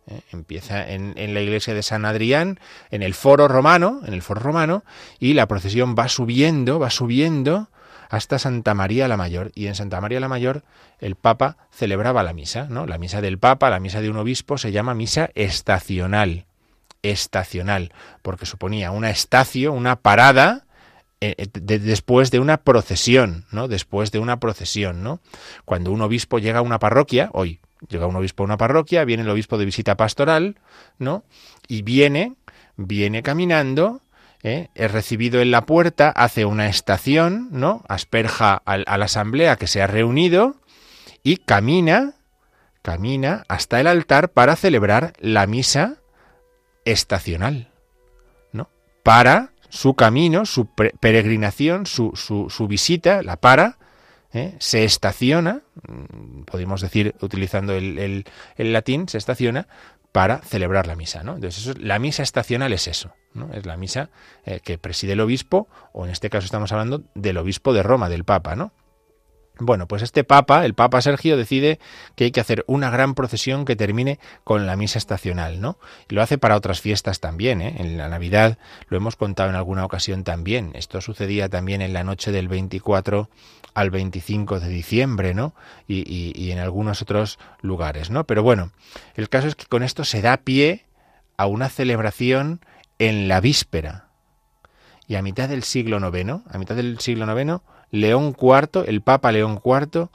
[0.08, 0.22] ¿eh?
[0.32, 2.58] Empieza en, en, la iglesia de San Adrián,
[2.90, 4.84] en el foro romano, en el foro romano,
[5.20, 7.68] y la procesión va subiendo, va subiendo
[8.08, 9.52] hasta Santa María la Mayor.
[9.54, 10.64] Y en Santa María la Mayor
[10.98, 12.86] el Papa celebraba la misa, ¿no?
[12.86, 16.46] La misa del Papa, la misa de un obispo, se llama misa estacional.
[17.02, 17.92] Estacional,
[18.22, 20.66] porque suponía una estacio, una parada,
[21.20, 23.68] eh, eh, después de una procesión, ¿no?
[23.68, 25.20] Después de una procesión, ¿no?
[25.64, 29.22] Cuando un obispo llega a una parroquia, hoy llega un obispo a una parroquia, viene
[29.22, 30.58] el obispo de visita pastoral,
[30.98, 31.24] ¿no?
[31.68, 32.34] Y viene,
[32.76, 34.00] viene caminando
[34.46, 34.70] ¿eh?
[34.74, 37.84] es recibido en la puerta, hace una estación, ¿no?
[37.88, 40.56] Asperja a, la asamblea que se ha reunido
[41.22, 42.14] y camina,
[42.82, 45.96] camina hasta el altar para celebrar la misa
[46.84, 47.72] estacional,
[48.52, 48.70] ¿no?
[49.02, 50.68] Para su camino, su
[51.00, 53.78] peregrinación, su, su, visita, la para,
[54.32, 54.54] ¿eh?
[54.60, 58.24] se estaciona, mm, podemos decir utilizando el,
[58.56, 59.66] el, latín, se estaciona
[60.16, 61.22] para celebrar la misa.
[61.22, 61.34] ¿no?
[61.34, 63.12] Entonces, la misa estacional es eso.
[63.34, 63.52] ¿no?
[63.52, 64.08] Es la misa
[64.46, 68.08] eh, que preside el obispo, o en este caso estamos hablando del obispo de Roma,
[68.08, 68.72] del Papa, ¿no?
[69.58, 71.78] Bueno, pues este Papa, el Papa Sergio, decide
[72.14, 75.78] que hay que hacer una gran procesión que termine con la misa estacional, ¿no?
[76.08, 77.74] Y lo hace para otras fiestas también, ¿eh?
[77.76, 78.56] En la Navidad
[78.88, 80.70] lo hemos contado en alguna ocasión también.
[80.76, 83.28] Esto sucedía también en la noche del 24
[83.76, 85.54] al 25 de diciembre, ¿no?
[85.86, 88.24] Y, en algunos otros lugares, ¿no?
[88.24, 88.70] Pero bueno,
[89.16, 90.86] el caso es que con esto se da pie
[91.36, 92.60] a una celebración
[92.98, 94.08] en la víspera.
[95.06, 97.60] Y a mitad del siglo IX, a mitad del siglo IX,
[97.90, 100.08] León IV, el Papa León IV,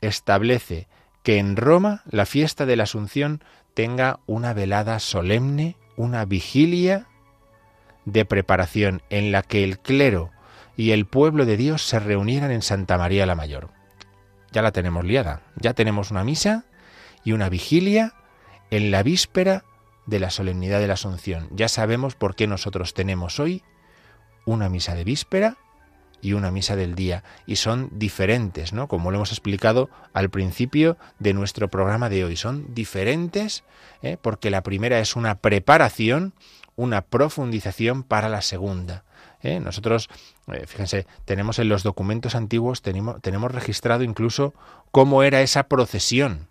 [0.00, 0.86] establece
[1.24, 3.42] que en Roma la fiesta de la Asunción
[3.74, 7.08] tenga una velada solemne, una vigilia
[8.04, 10.30] de preparación en la que el clero
[10.78, 13.68] y el pueblo de Dios se reunieran en Santa María la Mayor.
[14.52, 16.66] Ya la tenemos liada, ya tenemos una misa
[17.24, 18.14] y una vigilia
[18.70, 19.64] en la víspera
[20.06, 21.48] de la solemnidad de la Asunción.
[21.50, 23.64] Ya sabemos por qué nosotros tenemos hoy
[24.46, 25.56] una misa de víspera
[26.20, 28.86] y una misa del día y son diferentes, ¿no?
[28.86, 33.64] Como lo hemos explicado al principio de nuestro programa de hoy, son diferentes
[34.02, 34.16] ¿eh?
[34.22, 36.34] porque la primera es una preparación,
[36.76, 39.02] una profundización para la segunda.
[39.42, 39.60] ¿Eh?
[39.60, 40.08] Nosotros,
[40.48, 44.54] eh, fíjense, tenemos en los documentos antiguos, tenemos, tenemos registrado incluso
[44.90, 46.48] cómo era esa procesión,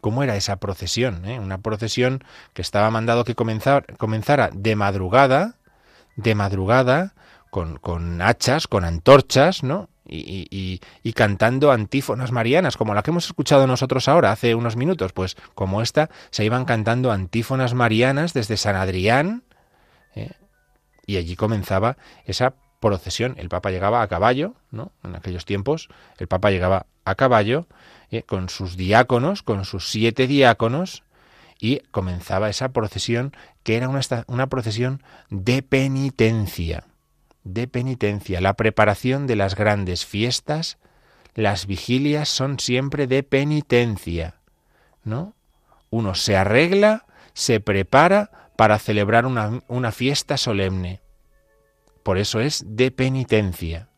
[0.00, 5.56] cómo era esa procesión, una procesión que estaba mandado que comenzara de madrugada,
[6.16, 7.14] de madrugada,
[7.50, 9.88] con, con hachas, con antorchas, ¿no?
[10.10, 15.12] Y, y, cantando antífonas marianas, como la que hemos escuchado nosotros ahora hace unos minutos,
[15.12, 19.42] pues como esta, se iban cantando antífonas marianas desde San Adrián,
[20.14, 20.30] ¿eh?
[21.08, 23.34] Y allí comenzaba esa procesión.
[23.38, 24.92] El Papa llegaba a caballo, ¿no?
[25.02, 25.88] En aquellos tiempos,
[26.18, 27.66] el Papa llegaba a caballo,
[28.12, 28.22] ¿eh?
[28.22, 31.02] con sus diáconos, con sus siete diáconos,
[31.58, 33.32] y comenzaba esa procesión
[33.64, 36.84] que era una, una procesión de penitencia
[37.44, 38.40] de penitencia.
[38.40, 40.78] La preparación de las grandes fiestas,
[41.34, 44.34] las vigilias son siempre de penitencia,
[45.02, 45.34] ¿no?
[45.90, 51.00] Uno se arregla, se prepara para celebrar una, una fiesta solemne.
[52.02, 53.88] Por eso es de penitencia.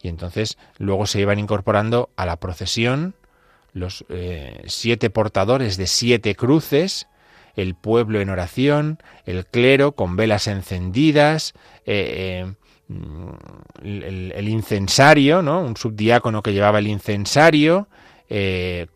[0.00, 3.16] Y entonces luego se iban incorporando a la procesión
[3.72, 7.08] los eh, siete portadores de siete cruces,
[7.56, 11.52] el pueblo en oración, el clero con velas encendidas,
[11.84, 15.62] eh, eh, el, incensario, ¿no?
[15.62, 17.88] un subdiácono que llevaba el incensario,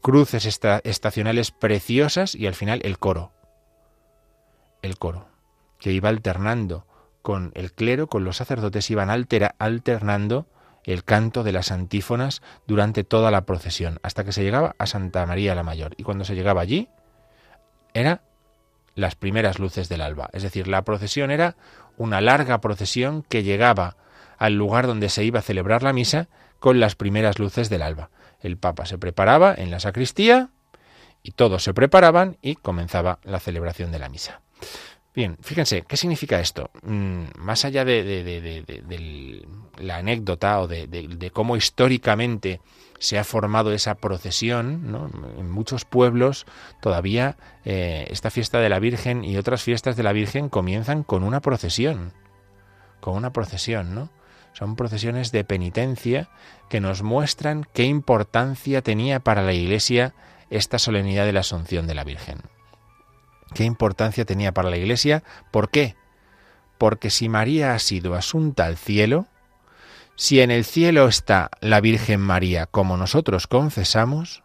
[0.02, 3.35] cruces estacionales preciosas y al final el coro.
[4.86, 5.28] El coro,
[5.78, 6.86] que iba alternando
[7.22, 10.46] con el clero, con los sacerdotes, iban alternando
[10.84, 15.26] el canto de las antífonas durante toda la procesión, hasta que se llegaba a Santa
[15.26, 15.94] María la Mayor.
[15.96, 16.88] Y cuando se llegaba allí,
[17.92, 18.22] era
[18.94, 20.30] las primeras luces del alba.
[20.32, 21.56] Es decir, la procesión era
[21.96, 23.96] una larga procesión que llegaba
[24.38, 26.28] al lugar donde se iba a celebrar la misa
[26.60, 28.10] con las primeras luces del alba.
[28.40, 30.50] El Papa se preparaba en la sacristía
[31.22, 34.42] Y todos se preparaban y comenzaba la celebración de la misa.
[35.16, 36.70] Bien, fíjense, ¿qué significa esto?
[36.82, 39.42] Mm, más allá de,
[39.78, 42.60] la anécdota o de, cómo históricamente
[42.98, 46.44] se ha formado esa procesión, en muchos pueblos
[46.82, 51.22] todavía eh, esta fiesta de la Virgen y otras fiestas de la Virgen comienzan con
[51.22, 52.12] una procesión,
[53.00, 54.10] con una procesión, ¿no?
[54.52, 56.28] Son procesiones de penitencia
[56.68, 60.14] que nos muestran qué importancia tenía para la Iglesia
[60.50, 62.55] esta solemnidad de la Asunción de la Virgen.
[63.56, 65.24] ¿Qué importancia tenía para la Iglesia?
[65.50, 65.96] ¿Por qué?
[66.76, 69.28] Porque si María ha sido asunta al cielo,
[70.14, 74.44] si en el cielo está la Virgen María como nosotros confesamos,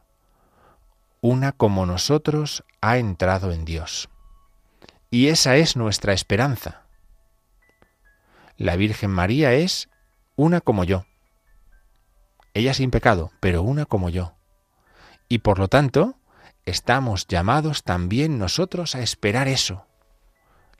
[1.19, 4.07] una como nosotros ha entrado en Dios.
[5.09, 6.83] Y esa es nuestra esperanza.
[8.55, 9.89] La Virgen María es
[10.37, 11.03] una como yo.
[12.53, 14.35] Ella sin pecado, pero una como yo.
[15.27, 16.15] Y por lo tanto,
[16.65, 19.85] estamos llamados también nosotros a esperar eso.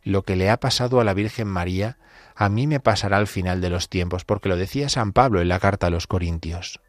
[0.04, 1.98] Lo que le ha pasado a la Virgen María,
[2.36, 5.50] a mí me pasará al final de los tiempos, porque lo decía San Pablo en
[5.50, 6.80] la carta a los Corintios.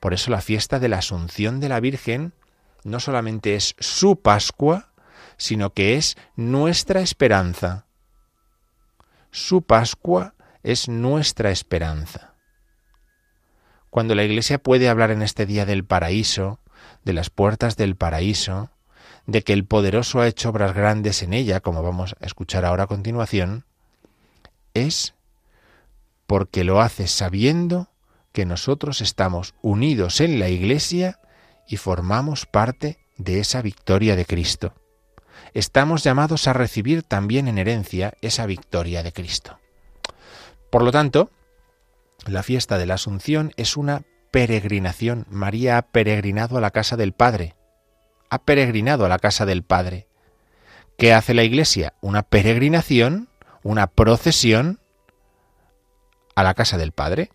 [0.00, 2.34] Por eso la fiesta de la Asunción de la Virgen
[2.82, 4.92] no solamente es su Pascua,
[5.36, 7.86] sino que es nuestra esperanza.
[9.30, 12.34] Su Pascua es nuestra esperanza.
[13.90, 16.60] Cuando la Iglesia puede hablar en este día del paraíso,
[17.04, 18.70] de las puertas del paraíso,
[19.26, 22.84] de que el poderoso ha hecho obras grandes en ella, como vamos a escuchar ahora
[22.84, 23.64] a continuación,
[24.74, 25.14] es
[26.26, 27.88] porque lo hace sabiendo
[28.32, 31.20] que nosotros estamos unidos en la Iglesia
[31.68, 34.74] y formamos parte de esa victoria de Cristo.
[35.52, 39.60] Estamos llamados a recibir también en herencia esa victoria de Cristo.
[40.70, 41.30] Por lo tanto,
[42.26, 44.02] la fiesta de la Asunción es una
[44.34, 45.26] peregrinación.
[45.30, 47.54] María ha peregrinado a la casa del Padre.
[48.30, 50.08] Ha peregrinado a la casa del Padre.
[50.98, 51.94] ¿Qué hace la Iglesia?
[52.00, 53.28] Una peregrinación,
[53.62, 54.80] una procesión
[56.34, 57.30] a la casa del Padre.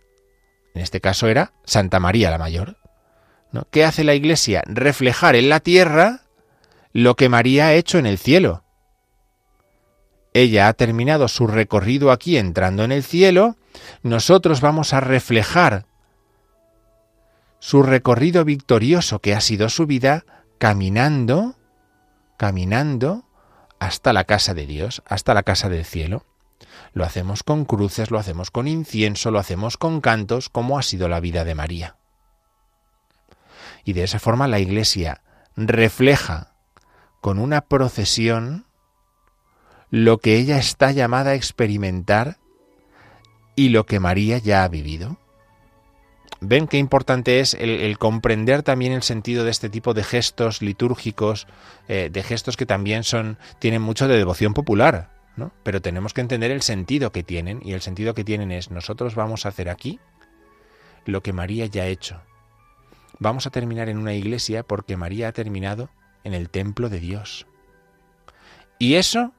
[0.75, 2.75] En este caso era Santa María la Mayor.
[3.53, 3.65] ¿no?
[3.71, 4.61] ¿Qué hace la Iglesia?
[4.65, 6.23] Reflejar en la tierra
[6.91, 8.65] lo que María ha hecho en el cielo.
[10.33, 13.55] Ella ha terminado su recorrido aquí entrando en el cielo,
[14.03, 15.85] nosotros vamos a reflejar
[17.59, 20.25] su recorrido victorioso que ha sido su vida
[20.57, 21.55] caminando,
[22.37, 23.25] caminando
[23.79, 26.25] hasta la casa de Dios, hasta la casa del cielo.
[26.93, 31.07] Lo hacemos con cruces, lo hacemos con incienso, lo hacemos con cantos, como ha sido
[31.07, 31.95] la vida de María.
[33.83, 35.21] Y de esa forma la Iglesia
[35.55, 36.53] refleja
[37.21, 38.65] con una procesión
[39.89, 42.37] lo que ella está llamada a experimentar
[43.55, 45.17] y lo que María ya ha vivido.
[46.41, 51.47] Ven qué importante es el, comprender también el sentido de este tipo de gestos litúrgicos,
[51.87, 55.51] eh, de gestos que también son tienen mucho de devoción popular, ¿no?
[55.63, 59.15] Pero tenemos que entender el sentido que tienen y el sentido que tienen es nosotros
[59.15, 59.99] vamos a hacer aquí
[61.05, 62.21] lo que María ya ha hecho.
[63.19, 65.89] Vamos a terminar en una iglesia porque María ha terminado
[66.23, 67.47] en el templo de Dios.
[68.77, 69.33] Y eso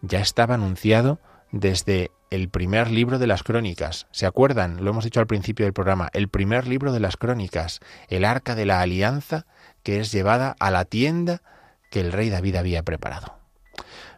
[0.00, 1.18] ya estaba anunciado
[1.50, 4.06] desde el primer libro de las crónicas.
[4.10, 4.84] ¿Se acuerdan?
[4.84, 6.08] Lo hemos dicho al principio del programa.
[6.12, 9.46] El primer libro de las crónicas, el arca de la alianza
[9.82, 11.42] que es llevada a la tienda
[11.90, 13.38] que el rey David había preparado.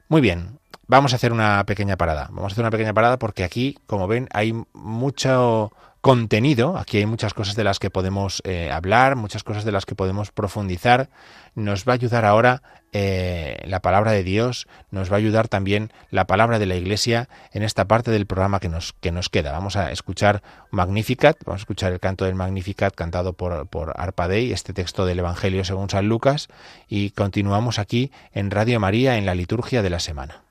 [0.09, 2.29] Muy bien, vamos a hacer una pequeña parada.
[2.31, 6.77] Vamos a hacer una pequeña parada porque aquí, como ven, hay mucho contenido.
[6.77, 9.95] Aquí hay muchas cosas de las que podemos eh, hablar, muchas cosas de las que
[9.95, 11.09] podemos profundizar.
[11.55, 15.93] Nos va a ayudar ahora eh, la palabra de Dios, nos va a ayudar también
[16.11, 19.53] la palabra de la Iglesia en esta parte del programa que nos, que nos queda.
[19.53, 24.53] Vamos a escuchar Magnificat, vamos a escuchar el canto del Magnificat cantado por, por Arpadei,
[24.53, 26.49] este texto del Evangelio según San Lucas,
[26.89, 30.43] y continuamos aquí en Radio María en la liturgia de la semana.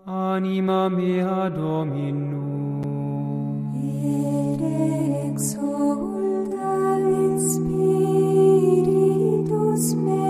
[0.06, 2.82] anima mea Dominum.
[3.74, 4.60] Et
[5.30, 8.74] exulta in spiritus
[9.94, 10.26] meus,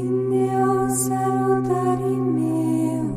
[0.00, 3.12] in Deus salutari meo,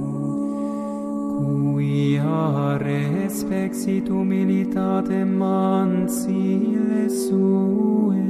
[1.73, 8.21] quia respexit humilitatem mansile suae,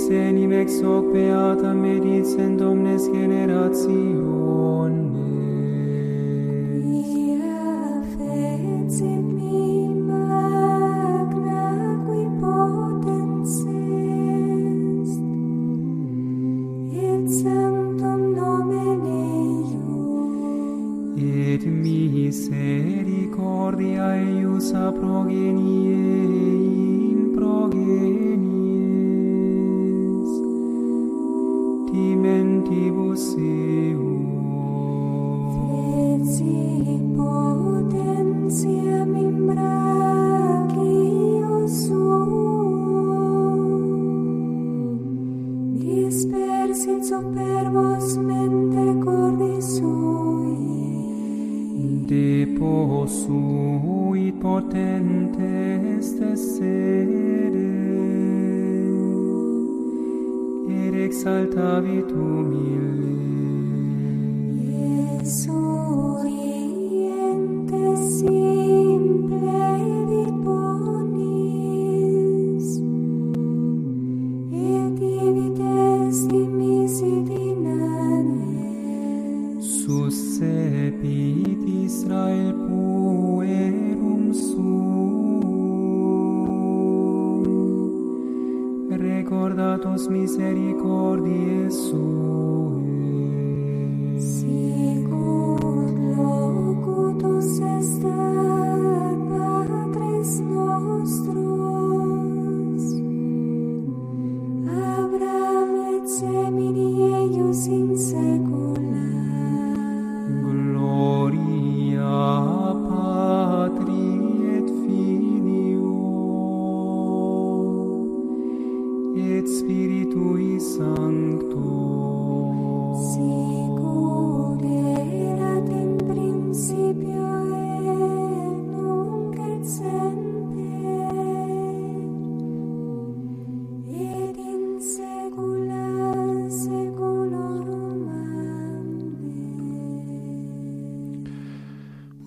[0.00, 5.10] senim ex hoc beata medicent omnes generationes.
[6.82, 8.02] Via
[9.36, 11.68] mi magna
[12.06, 15.12] qui potens est,
[17.08, 19.70] et sanctum nomen eius.
[21.16, 25.89] Et misericordia eius a progenie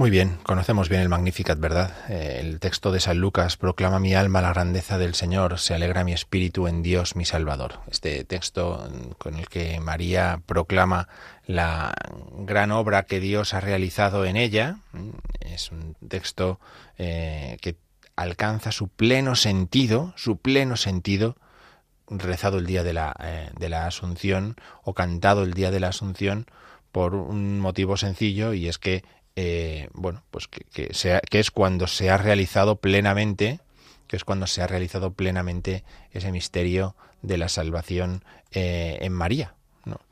[0.04, 1.96] Muy bien, conocemos bien el Magnificat, ¿verdad?
[2.10, 6.04] Eh, el texto de San Lucas proclama mi alma la grandeza del Señor, se alegra
[6.04, 7.80] mi espíritu en Dios mi Salvador.
[7.90, 11.08] Este texto mm, con el que María proclama
[11.46, 11.94] la
[12.38, 16.60] gran obra que Dios ha realizado en ella mm, es un texto
[16.98, 17.78] eh, que
[18.18, 21.38] alcanza su pleno sentido, su pleno sentido
[22.10, 25.88] rezado el día de la, eh, de la Asunción o cantado el día de la
[25.88, 26.46] Asunción
[26.92, 29.06] por un motivo sencillo y es que
[29.36, 30.92] eh, bueno pues que,
[31.32, 33.60] es cuando se ha realizado plenamente
[34.08, 39.56] que es cuando se ha realizado plenamente ese misterio de la salvación eh, en María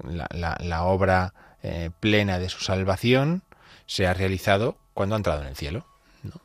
[0.03, 3.43] la, obra eh, plena de su salvación
[3.85, 5.85] se ha realizado cuando ha entrado en el cielo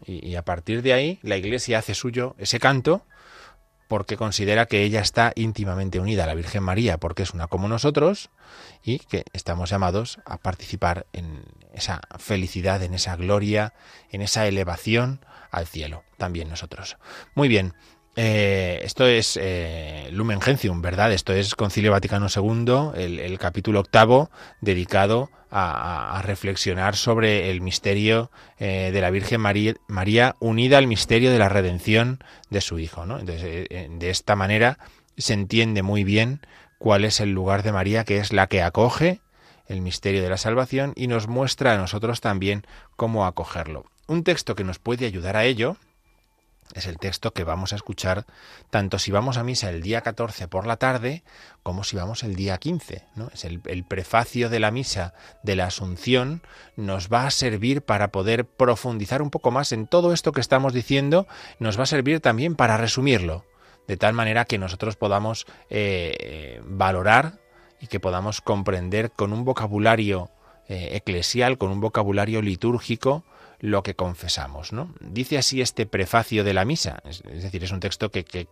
[0.07, 3.03] y a partir de ahí la Iglesia hace suyo ese canto
[3.89, 7.68] porque considera que ella está íntimamente unida a la Virgen María, porque es una como
[7.68, 8.30] nosotros
[8.82, 13.74] y que estamos llamados a participar en esa felicidad, en esa gloria,
[14.11, 15.20] en esa elevación
[15.51, 16.97] al cielo, también nosotros.
[17.34, 17.74] Muy bien,
[18.17, 21.12] eh, esto es eh, Lumen Gentium, ¿verdad?
[21.12, 24.31] Esto es Concilio Vaticano II, el, capítulo octavo
[24.62, 31.39] dedicado a, reflexionar sobre el misterio eh, de la Virgen María, unida al misterio de
[31.39, 33.19] la redención de su Hijo, ¿no?
[33.19, 34.79] Entonces, de esta manera
[35.19, 36.41] se entiende muy bien
[36.79, 39.21] cuál es el lugar de María, que es la que acoge
[39.67, 43.85] el misterio de la salvación y nos muestra a nosotros también cómo acogerlo.
[44.07, 45.77] Un texto que nos puede ayudar a ello
[46.75, 48.27] es el texto que vamos a escuchar
[48.71, 51.23] tanto si vamos a misa el día 14 por la tarde
[51.62, 53.05] como si vamos el día 15.
[53.14, 53.29] ¿no?
[53.33, 56.43] Es el, prefacio de la misa de la Asunción
[56.77, 60.73] nos va a servir para poder profundizar un poco más en todo esto que estamos
[60.73, 61.27] diciendo,
[61.59, 63.45] nos va a servir también para resumirlo,
[63.89, 67.41] de tal manera que nosotros podamos eh, valorar
[67.81, 70.31] y que podamos comprender con un vocabulario
[70.69, 73.25] eh, eclesial, con un vocabulario litúrgico,
[73.61, 74.72] lo que confesamos.
[74.72, 74.94] ¿no?
[75.00, 78.48] Dice así este prefacio de la misa, es, decir, es un texto que, que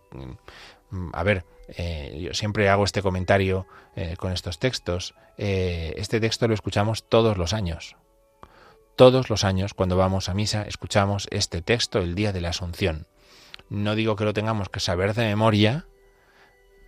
[1.13, 6.47] a ver, eh, yo siempre hago este comentario eh, con estos textos, eh, este texto
[6.47, 7.95] lo escuchamos todos los años.
[8.95, 13.07] Todos los años, cuando vamos a misa, escuchamos este texto el día de la Asunción.
[13.69, 15.85] No digo que lo tengamos que saber de memoria,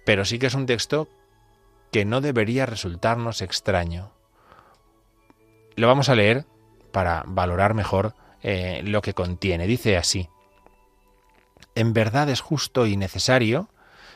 [0.05, 1.09] pero sí que es un texto
[1.91, 4.13] que no debería resultarnos extraño.
[5.76, 6.45] Lo vamos a leer
[6.98, 9.68] para valorar mejor eh, lo que contiene.
[9.68, 10.30] Dice así,
[11.76, 13.70] en verdad es justo y necesario,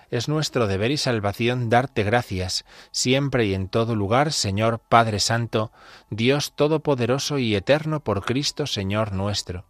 [0.09, 5.71] es nuestro deber y salvación darte gracias, siempre y en todo lugar, Señor Padre Santo,
[6.09, 9.65] Dios Todopoderoso y Eterno por Cristo Señor nuestro.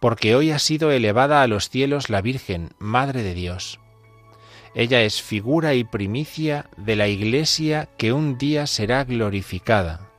[0.00, 3.78] Porque hoy ha sido elevada a los cielos la Virgen, Madre de Dios.
[4.74, 10.13] Ella es figura y primicia de la Iglesia que un día será glorificada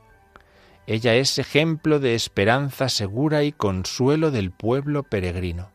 [0.86, 5.70] Ella es ejemplo de esperanza segura y consuelo del pueblo peregrino.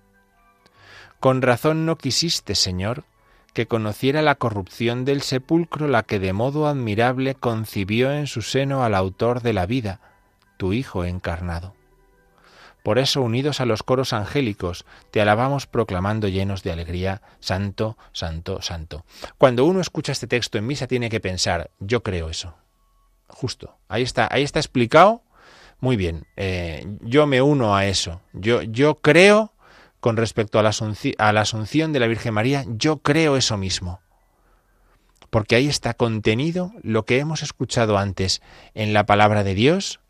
[1.20, 3.04] Con razón no quisiste, Señor,
[3.54, 8.84] que conociera la corrupción del sepulcro la que de modo admirable concibió en su seno
[8.84, 10.00] al autor de la vida,
[10.58, 11.76] tu Hijo encarnado.
[12.84, 18.62] Por eso, unidos a los coros angélicos, te alabamos proclamando llenos de alegría, Santo, Santo,
[18.62, 19.06] Santo.
[19.38, 22.56] Cuando uno escucha este texto en misa tiene que pensar, yo creo eso.
[23.32, 23.78] Justo.
[23.88, 25.24] Ahí está, ahí está explicado.
[25.80, 26.26] Muy bien.
[26.38, 28.22] Eh, yo me uno a eso.
[28.34, 29.54] Yo, yo creo,
[30.00, 30.72] con respecto a la,
[31.32, 34.00] la asunción de la Virgen María, yo creo eso mismo.
[35.30, 38.42] Porque ahí está contenido lo que hemos escuchado antes
[38.74, 40.02] en la palabra de Dios,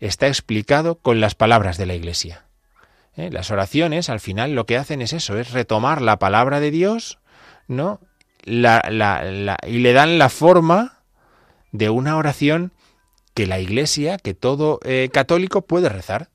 [0.00, 2.46] está explicado con las palabras de la Iglesia.
[3.16, 3.30] ¿Eh?
[3.30, 7.18] Las oraciones, al final, lo que hacen es eso, es retomar la palabra de Dios,
[7.68, 8.00] ¿no?
[8.42, 10.99] La, la, y le dan la forma
[11.72, 12.72] de una oración
[13.34, 16.28] que la Iglesia, que todo eh, católico puede rezar.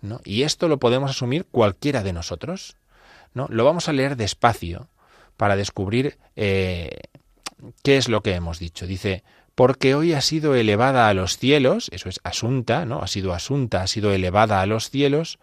[0.00, 0.20] ¿no?
[0.24, 2.76] Y esto lo podemos asumir cualquiera de nosotros.
[3.34, 3.46] ¿no?
[3.50, 4.88] Lo vamos a leer despacio
[5.36, 7.00] para descubrir eh,
[7.82, 8.86] qué es lo que hemos dicho.
[8.86, 9.22] Dice,
[9.54, 13.02] porque hoy ha sido elevada a los cielos, eso es asunta, ¿no?
[13.02, 15.38] Ha sido asunta, ha sido elevada a los cielos,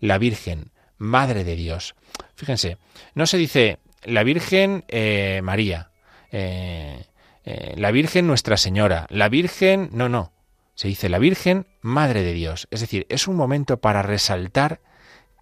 [0.00, 1.94] la Virgen, Madre de Dios.
[2.34, 2.78] Fíjense,
[3.14, 5.90] no se dice la Virgen eh, María,
[6.32, 7.04] eh,
[7.44, 10.32] eh, la Virgen Nuestra Señora, la Virgen, no, no,
[10.74, 12.68] se dice la Virgen, Madre de Dios.
[12.70, 14.80] Es decir, es un momento para resaltar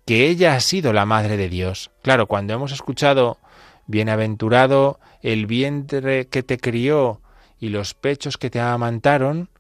[0.07, 1.91] que ella ha sido la Madre de Dios.
[2.03, 3.39] Claro, cuando hemos escuchado,
[3.87, 7.21] bienaventurado el vientre que te crió,
[7.61, 9.51] y los pechos que te amantaron,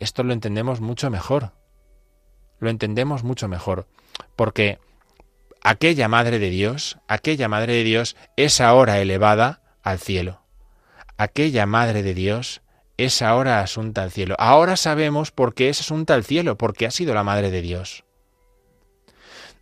[0.00, 1.52] esto lo entendemos mucho mejor.
[2.58, 3.86] Lo entendemos mucho mejor.
[4.36, 4.78] Porque
[5.62, 10.40] aquella Madre de Dios, aquella Madre de Dios es ahora elevada al cielo.
[11.16, 12.62] Aquella Madre de Dios
[12.96, 14.36] es ahora asunta al cielo.
[14.38, 18.04] Ahora sabemos por qué es asunta al cielo, porque ha sido la Madre de Dios.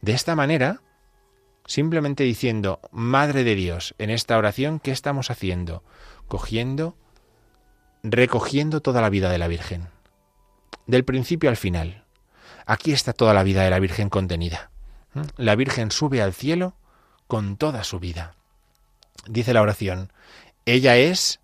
[0.00, 0.80] De esta manera,
[1.66, 5.82] simplemente diciendo Madre de Dios en esta oración, ¿qué estamos haciendo?
[6.28, 6.96] Cogiendo
[8.02, 9.88] recogiendo toda la vida de la Virgen,
[10.86, 12.04] del principio al final.
[12.66, 14.70] Aquí está toda la vida de la Virgen contenida.
[15.14, 15.22] ¿Mm?
[15.36, 16.74] La Virgen sube al cielo
[17.26, 18.34] con toda su vida.
[19.26, 20.12] Dice la oración,
[20.66, 21.40] ella es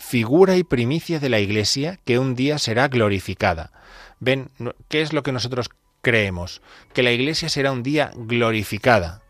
[0.00, 3.70] figura y primicia de la Iglesia que un día será glorificada.
[4.18, 4.50] Ven,
[4.88, 5.70] ¿qué es lo que nosotros
[6.02, 6.60] creemos?
[6.92, 9.22] Que la Iglesia será un día glorificada.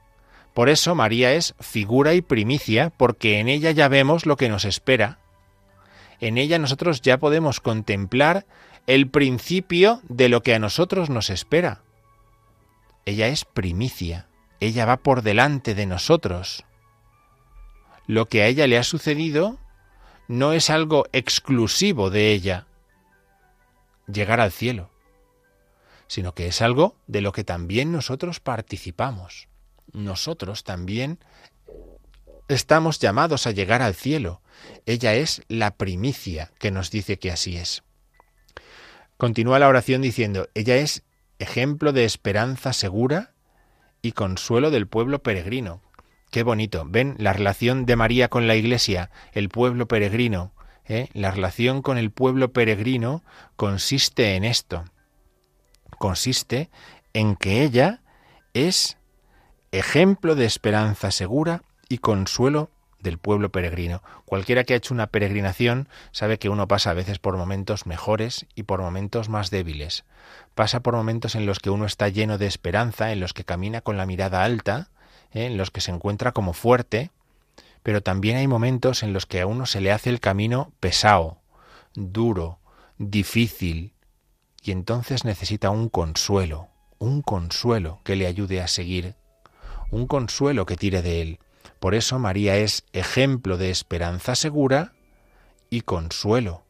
[0.54, 4.64] Por eso María es figura y primicia, porque en ella ya vemos lo que nos
[4.64, 5.20] espera
[6.20, 8.46] en ella nosotros ya podemos contemplar
[8.86, 11.80] el principio de lo que a nosotros nos espera.
[13.06, 14.28] Ella es primicia,
[14.60, 16.64] ella va por delante de nosotros.
[18.06, 19.58] Lo que a ella le ha sucedido
[20.30, 22.68] no es algo exclusivo de ella,
[24.06, 24.88] llegar al cielo,
[26.06, 29.48] sino que es algo de lo que también nosotros participamos.
[29.92, 31.18] Nosotros también
[32.46, 34.40] estamos llamados a llegar al cielo.
[34.86, 37.82] Ella es la primicia que nos dice que así es.
[39.16, 41.02] Continúa la oración diciendo, ella es
[41.40, 43.34] ejemplo de esperanza segura
[44.00, 45.82] y consuelo del pueblo peregrino.
[46.30, 46.84] Qué bonito.
[46.86, 50.52] Ven la relación de María con la Iglesia, el pueblo peregrino.
[50.86, 51.08] ¿eh?
[51.12, 53.24] La relación con el pueblo peregrino
[53.56, 54.84] consiste en esto.
[55.98, 56.70] Consiste
[57.12, 58.02] en que ella
[58.54, 58.96] es
[59.72, 62.70] ejemplo de esperanza segura y consuelo
[63.00, 64.02] del pueblo peregrino.
[64.24, 68.46] Cualquiera que ha hecho una peregrinación sabe que uno pasa a veces por momentos mejores
[68.54, 70.04] y por momentos más débiles.
[70.54, 73.80] Pasa por momentos en los que uno está lleno de esperanza, en los que camina
[73.80, 74.90] con la mirada alta,
[75.32, 75.46] ¿eh?
[75.46, 77.10] en los que se encuentra como fuerte,
[77.82, 81.38] pero también hay momentos en los que a uno se le hace el camino pesado,
[81.94, 82.58] duro,
[82.98, 83.94] difícil,
[84.62, 86.68] y entonces necesita un consuelo,
[86.98, 89.16] un consuelo que le ayude a seguir,
[89.90, 91.38] un consuelo que tire de él.
[91.78, 94.92] Por eso María es ejemplo de esperanza segura
[95.70, 96.64] y consuelo.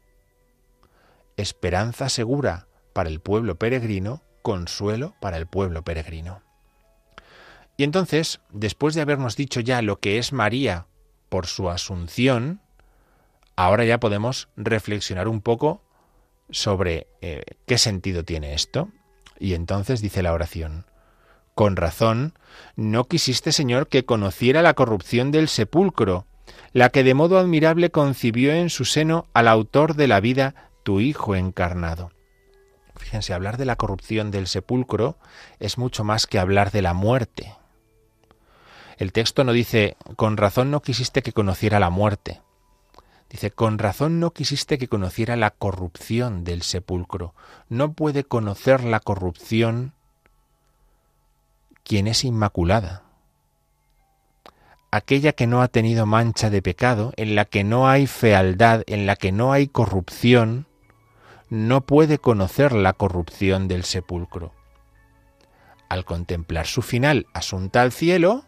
[1.36, 6.42] Esperanza segura para el pueblo peregrino, consuelo para el pueblo peregrino.
[7.80, 10.84] Y entonces, después de habernos dicho ya lo que es María
[11.30, 12.60] por su asunción,
[13.56, 15.82] ahora ya podemos reflexionar un poco
[16.50, 18.90] sobre eh, qué sentido tiene esto.
[19.38, 20.84] Y entonces dice la oración,
[21.54, 22.34] con razón,
[22.76, 26.26] no quisiste, Señor, que conociera la corrupción del sepulcro,
[26.74, 31.00] la que de modo admirable concibió en su seno al autor de la vida, tu
[31.00, 32.10] Hijo encarnado.
[32.94, 35.16] Fíjense, hablar de la corrupción del sepulcro
[35.60, 37.54] es mucho más que hablar de la muerte.
[39.00, 42.42] El texto no dice, con razón no quisiste que conociera la muerte.
[43.30, 47.34] Dice, con razón no quisiste que conociera la corrupción del sepulcro.
[47.70, 49.94] No puede conocer la corrupción
[51.82, 53.04] quien es inmaculada.
[54.90, 59.06] Aquella que no ha tenido mancha de pecado, en la que no hay fealdad, en
[59.06, 60.66] la que no hay corrupción,
[61.48, 64.52] no puede conocer la corrupción del sepulcro.
[65.88, 68.44] Al contemplar su final asunta al cielo,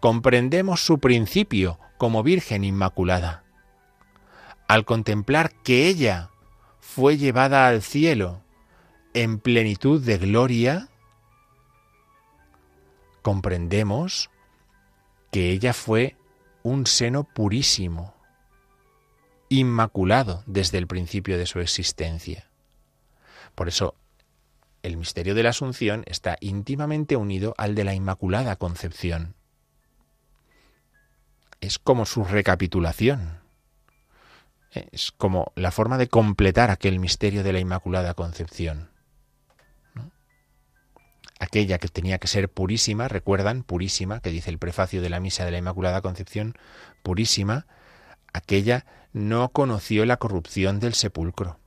[0.00, 3.44] comprendemos su principio como Virgen Inmaculada.
[4.66, 6.30] Al contemplar que ella
[6.80, 8.42] fue llevada al cielo
[9.14, 10.88] en plenitud de gloria,
[13.22, 14.30] comprendemos
[15.30, 16.16] que ella fue
[16.62, 18.14] un seno purísimo,
[19.48, 22.48] inmaculado desde el principio de su existencia.
[23.54, 23.94] Por eso,
[24.82, 29.34] el misterio de la Asunción está íntimamente unido al de la Inmaculada Concepción.
[31.60, 33.40] Es como su recapitulación.
[34.72, 38.90] Es como la forma de completar aquel misterio de la Inmaculada Concepción
[41.40, 45.44] aquella que tenía que ser purísima, recuerdan, purísima, que dice el prefacio de la misa
[45.44, 46.54] de la Inmaculada Concepción,
[47.02, 47.66] purísima,
[48.32, 51.58] aquella no conoció la corrupción del sepulcro.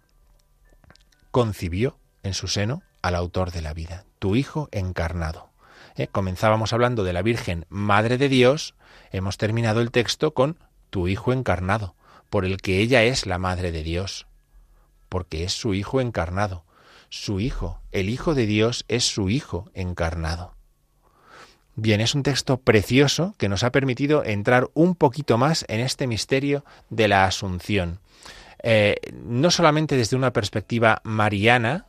[1.32, 5.50] Concibió en su seno al autor de la vida, tu Hijo encarnado.
[5.96, 6.08] ¿Eh?
[6.08, 8.76] Comenzábamos hablando de la Virgen, Madre de Dios,
[9.12, 10.58] hemos terminado el texto con
[10.89, 11.96] tu Hijo encarnado,
[12.30, 14.28] por el que ella es la Madre de Dios,
[15.10, 16.66] porque es su Hijo encarnado
[17.14, 17.80] su Hijo.
[17.91, 20.56] El Hijo de Dios es su Hijo encarnado.
[21.76, 26.08] Bien, es un texto precioso que nos ha permitido entrar un poquito más en este
[26.08, 28.00] misterio de la Asunción.
[28.64, 31.86] Eh, no solamente desde una perspectiva mariana,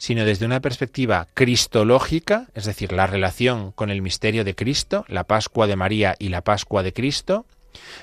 [0.00, 5.24] sino desde una perspectiva cristológica, es decir, la relación con el misterio de Cristo, la
[5.24, 7.44] Pascua de María y la Pascua de Cristo,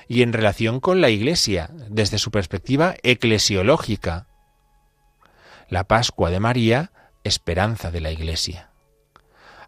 [0.06, 4.28] y en relación con la Iglesia, desde su perspectiva eclesiológica,
[5.68, 6.92] la Pascua de María,
[7.24, 8.70] esperanza de la Iglesia.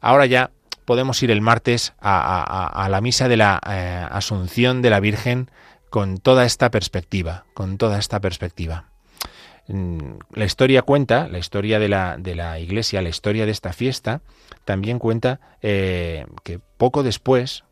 [0.01, 0.53] Ahora ya
[0.85, 5.51] podemos ir el martes a, la misa de la eh, Asunción de la Virgen
[5.91, 8.90] con toda esta perspectiva, con toda esta perspectiva.
[9.73, 13.73] Mm, la historia cuenta, la historia de la, de la Iglesia, la historia de esta
[13.73, 14.21] fiesta,
[14.65, 17.63] también cuenta eh, que poco después,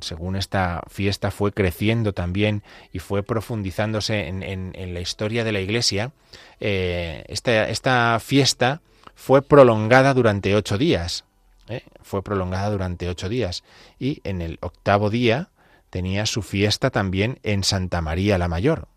[0.00, 6.10] según esta fiesta fue creciendo también y fue profundizándose en, la historia de la Iglesia,
[6.58, 8.80] eh, esta, fiesta
[9.14, 11.24] fue prolongada durante ocho días.
[11.68, 11.82] ¿eh?
[12.02, 13.62] Fue prolongada durante ocho días.
[14.00, 15.50] Y en el octavo día
[15.90, 18.88] tenía su fiesta también en Santa María la Mayor.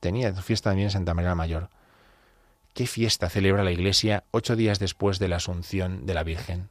[0.00, 1.70] Tenía fiesta también Santa María la Mayor.
[2.74, 6.68] ¿Qué fiesta celebra la Iglesia ocho días después de la Asunción de la Virgen?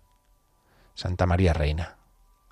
[0.93, 1.97] Santa María Reina.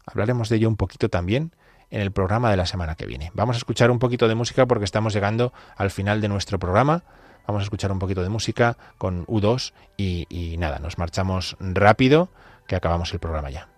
[0.05, 1.53] Hablaremos de ello un poquito también
[1.89, 3.32] en el programa de la semana que viene.
[3.34, 7.03] Vamos a escuchar un poquito de música porque estamos llegando al final de nuestro programa.
[7.47, 12.30] Vamos a escuchar un poquito de música con U2 y, y nada, nos marchamos rápido
[12.67, 13.72] que acabamos el programa ya.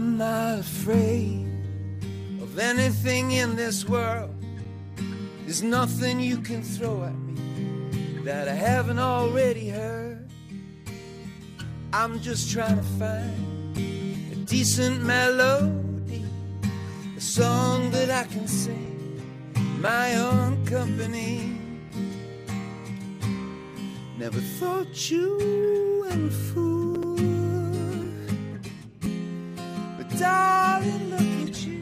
[0.00, 1.46] I'm not afraid
[2.40, 4.34] of anything in this world.
[5.44, 10.26] There's nothing you can throw at me that I haven't already heard.
[11.92, 16.24] I'm just trying to find a decent melody,
[17.14, 19.20] a song that I can sing,
[19.82, 21.58] my own company.
[24.16, 26.89] Never thought you were a fool.
[30.20, 31.78] Darling, look at you.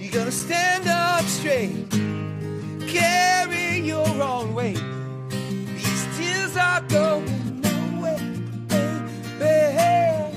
[0.00, 1.88] You gotta stand up straight,
[2.88, 4.82] carry your own weight.
[5.76, 8.18] These tears are going nowhere,
[9.38, 10.36] baby.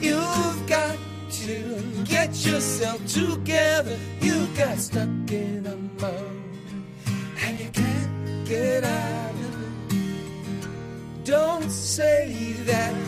[0.00, 0.96] You've got
[1.42, 3.98] to get yourself together.
[4.22, 6.24] You got stuck in a mud,
[7.44, 11.24] and you can't get out of it.
[11.24, 13.05] Don't say that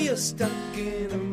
[0.00, 1.29] you're stuck in a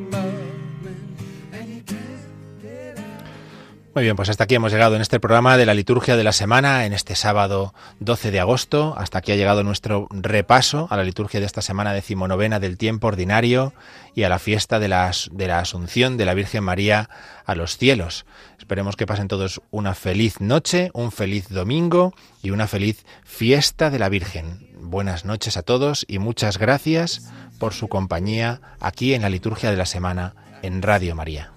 [3.97, 6.31] Muy bien, pues hasta aquí hemos llegado en este programa de la liturgia de la
[6.31, 8.93] semana, en este sábado 12 de agosto.
[8.95, 13.07] Hasta aquí ha llegado nuestro repaso a la liturgia de esta semana decimonovena del tiempo
[13.07, 13.73] ordinario
[14.13, 17.09] y a la fiesta de la, de la Asunción de la Virgen María
[17.43, 18.27] a los cielos.
[18.59, 23.97] Esperemos que pasen todos una feliz noche, un feliz domingo y una feliz fiesta de
[23.97, 24.75] la Virgen.
[24.79, 29.77] Buenas noches a todos y muchas gracias por su compañía aquí en la liturgia de
[29.77, 31.56] la semana en Radio María.